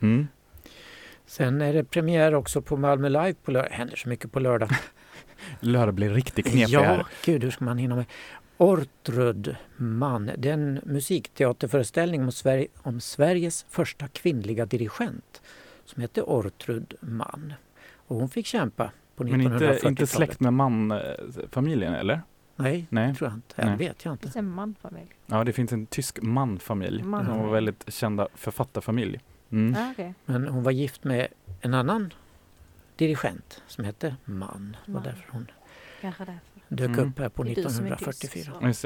[0.01, 0.27] Mm.
[1.31, 3.71] Sen är det premiär också på Malmö Live på lördag.
[3.71, 4.71] Det händer så mycket på lördag.
[5.61, 7.07] Lördag blir riktigt knepig ja, här.
[7.25, 8.05] gud hur ska man hinna med?
[8.57, 15.43] Ortrud man, det är en musikteaterföreställning om, Sverige, om Sveriges första kvinnliga dirigent
[15.85, 17.53] som heter Ortrud man.
[17.95, 19.61] Och hon fick kämpa på 1940-talet.
[19.61, 22.21] Men inte, inte släkt med manfamiljen eller?
[22.57, 23.15] Nej, Nej.
[23.15, 23.71] tror jag inte.
[23.71, 24.27] Det vet jag inte.
[24.27, 25.09] Det är en manfamilj.
[25.27, 27.03] Ja, det finns en tysk manfamilj.
[27.03, 27.39] Manfamilj.
[27.39, 29.21] De var väldigt kända författarfamilj.
[29.53, 29.75] Mm.
[29.83, 30.15] Ah, okej.
[30.25, 31.29] Men hon var gift med
[31.61, 32.13] en annan
[32.97, 34.77] dirigent som hette Man.
[34.87, 35.47] Det var därför hon
[36.01, 36.41] Kanske därför.
[36.69, 37.09] dök Mm.
[37.09, 38.43] upp här på Det är du som är 1944.
[38.43, 38.67] tysk, så.
[38.67, 38.83] Just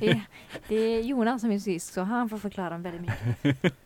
[0.00, 0.20] det.
[0.68, 3.00] Det är, Jonas som är tysk så han får förklara väldigt
[3.42, 3.74] mycket.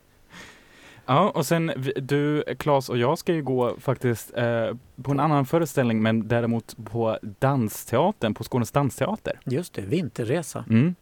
[1.06, 5.46] Ja, och sen du, Claes och jag ska ju gå faktiskt eh, på en annan
[5.46, 9.40] föreställning, men däremot på Dansteatern, på Skånes dansteater.
[9.44, 10.64] Just det, Vinterresa.
[10.70, 10.94] Mm.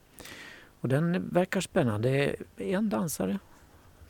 [0.81, 2.37] Och den verkar spännande.
[2.57, 3.39] Det är en dansare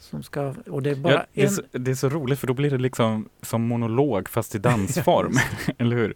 [0.01, 0.55] som ska...
[0.67, 1.51] Och det är bara Ja, det, är en...
[1.51, 5.33] så, det är så roligt för då blir det liksom som monolog fast i dansform,
[5.79, 6.15] eller hur?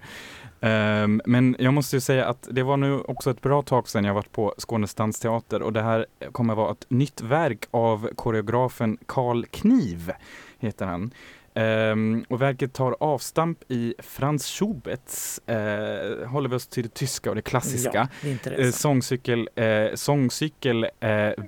[0.60, 4.04] Ehm, men jag måste ju säga att det var nu också ett bra tag sedan
[4.04, 8.98] jag varit på Skånes dansteater och det här kommer vara ett nytt verk av koreografen
[9.06, 10.12] Karl Kniv,
[10.58, 11.10] heter han.
[11.54, 17.30] Ehm, och verket tar avstamp i Franz Schuberts, eh, håller vi oss till det tyska
[17.30, 20.86] och det klassiska, Ja, eh, sångcykel, eh, sångcykel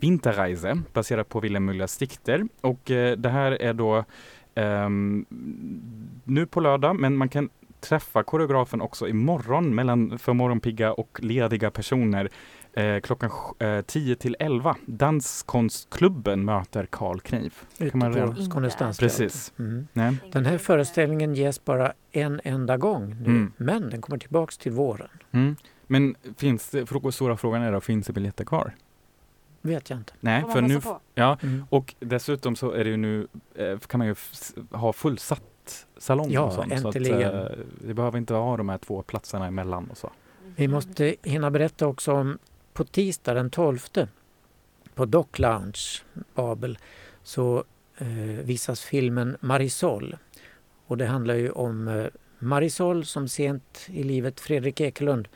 [0.01, 2.45] Winterreise, baserat på Wilhelm Müllers dikter.
[2.61, 2.81] Och
[3.17, 4.05] det här är då
[4.55, 5.27] ehm,
[6.25, 7.49] nu på lördag, men man kan
[7.81, 12.29] träffa koreografen också imorgon mellan för morgonpigga och lediga personer
[12.77, 14.77] eh, klockan eh, 10 till 11.
[14.87, 17.55] Danskonstklubben möter Karl Kniv.
[17.79, 18.99] Ute Kan man på Skånes.
[18.99, 19.53] Precis.
[19.59, 19.87] Mm.
[19.93, 20.17] Nej.
[20.33, 23.53] Den här föreställningen ges bara en enda gång nu, Mm.
[23.57, 25.09] men den kommer tillbaks till våren.
[25.33, 25.57] Mm.
[25.87, 28.75] Men finns det, frå- stora frågan är då, finns det biljetter kvar?
[29.63, 30.13] Vet jag inte.
[30.21, 30.81] Nej, för nu,
[31.15, 31.65] ja, Mm.
[31.71, 34.15] och dessutom så är det ju nu, eh, kan man ju
[34.71, 35.43] ha fullsatt
[35.97, 36.81] eventsalong Ja, och sånt.
[36.81, 37.35] Så att, äntligen.
[37.35, 37.47] eh,
[37.85, 40.11] vi behöver inte ha de här två platserna emellan och så.
[40.57, 42.39] Vi måste hinna berätta också om
[42.77, 43.79] på tisdag den 12
[44.95, 45.79] på Dock Lounge,
[46.35, 46.79] Babel,
[47.23, 47.65] så
[47.99, 48.07] eh,
[48.45, 50.17] visas filmen Marisol.
[50.87, 52.07] Och det handlar ju om eh,
[52.39, 55.29] Marisol som sent i livet, Fredrik Ekelund,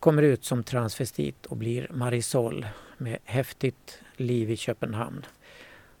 [0.00, 2.66] kommer ut som transvestit och blir Marisol
[2.98, 5.26] med häftigt liv i Köpenhamn.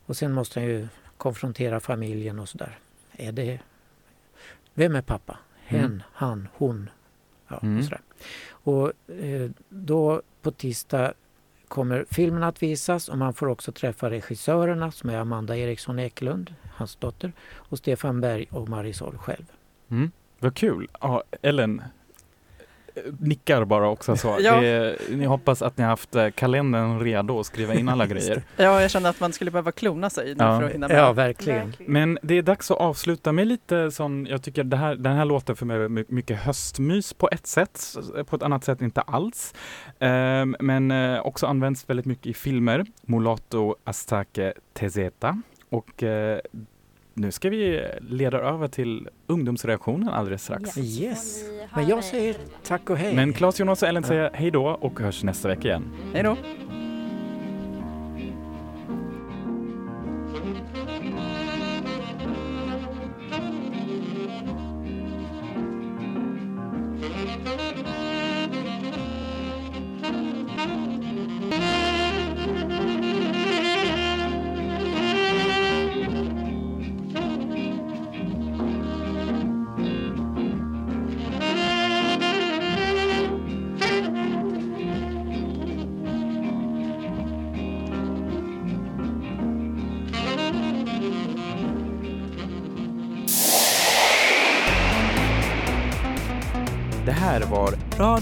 [0.06, 2.78] Och sen måste han ju konfrontera familjen och sådär.
[3.12, 3.60] Är det...
[4.74, 5.38] Vem är pappa?
[5.64, 6.02] Hen, Mm.
[6.12, 6.90] han, hon?
[7.48, 7.78] Ja, Mm.
[7.78, 8.00] och sådär.
[8.50, 11.12] Och eh, då på tisdag
[11.68, 16.54] kommer filmen att visas och man får också träffa regissörerna som är Amanda Eriksson Ekelund,
[16.74, 19.44] hans dotter, och Stefan Berg och Marisol själv.
[19.90, 20.10] Mm.
[20.38, 20.88] Vad kul!
[21.00, 21.82] Ja, Ellen
[23.20, 24.36] nickar bara också så.
[24.40, 24.60] Ja.
[24.60, 28.42] Det, ni hoppas att ni har haft eh, kalendern redo att skriva in alla grejer.
[28.56, 30.58] Ja, jag kände att man skulle behöva klona sig nu Ja.
[30.60, 30.98] för att hinna med.
[30.98, 31.72] Ja, verkligen.
[31.86, 35.24] Men det är dags att avsluta med lite som, jag tycker det här, den här
[35.24, 37.80] låten för mig mycket höstmys på ett sätt,
[38.26, 39.54] på ett annat sätt inte alls.
[39.98, 45.42] Ehm, men eh, också används väldigt mycket i filmer, Mulatto Astake Tezeta.
[45.70, 46.38] Och eh,
[47.18, 50.78] nu ska vi leda över till ungdomsreaktionen alldeles strax.
[50.78, 51.44] Yes.
[51.74, 53.14] Men jag säger tack och hej.
[53.14, 55.84] Men Claes, Jonas och Ellen säger hej då och hörs nästa vecka igen.
[56.14, 56.36] Hej då!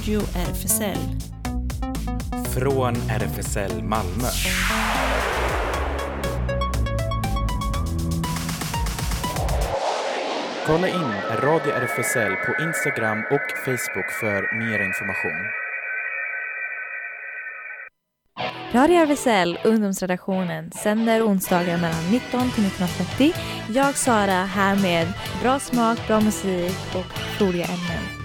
[0.07, 0.99] Radio RFSL.
[2.55, 4.29] från RFSL Malmö.
[10.67, 15.47] Kolla in Radio RFSL på Instagram och Facebook för mer information.
[18.73, 23.35] Radio RFSL, ungdomsredaktionen, sänder onsdagar mellan 19 till 19.30.
[23.75, 25.07] Jag, Sara, här med
[25.43, 28.16] bra smak, bra musik och roliga ämnen.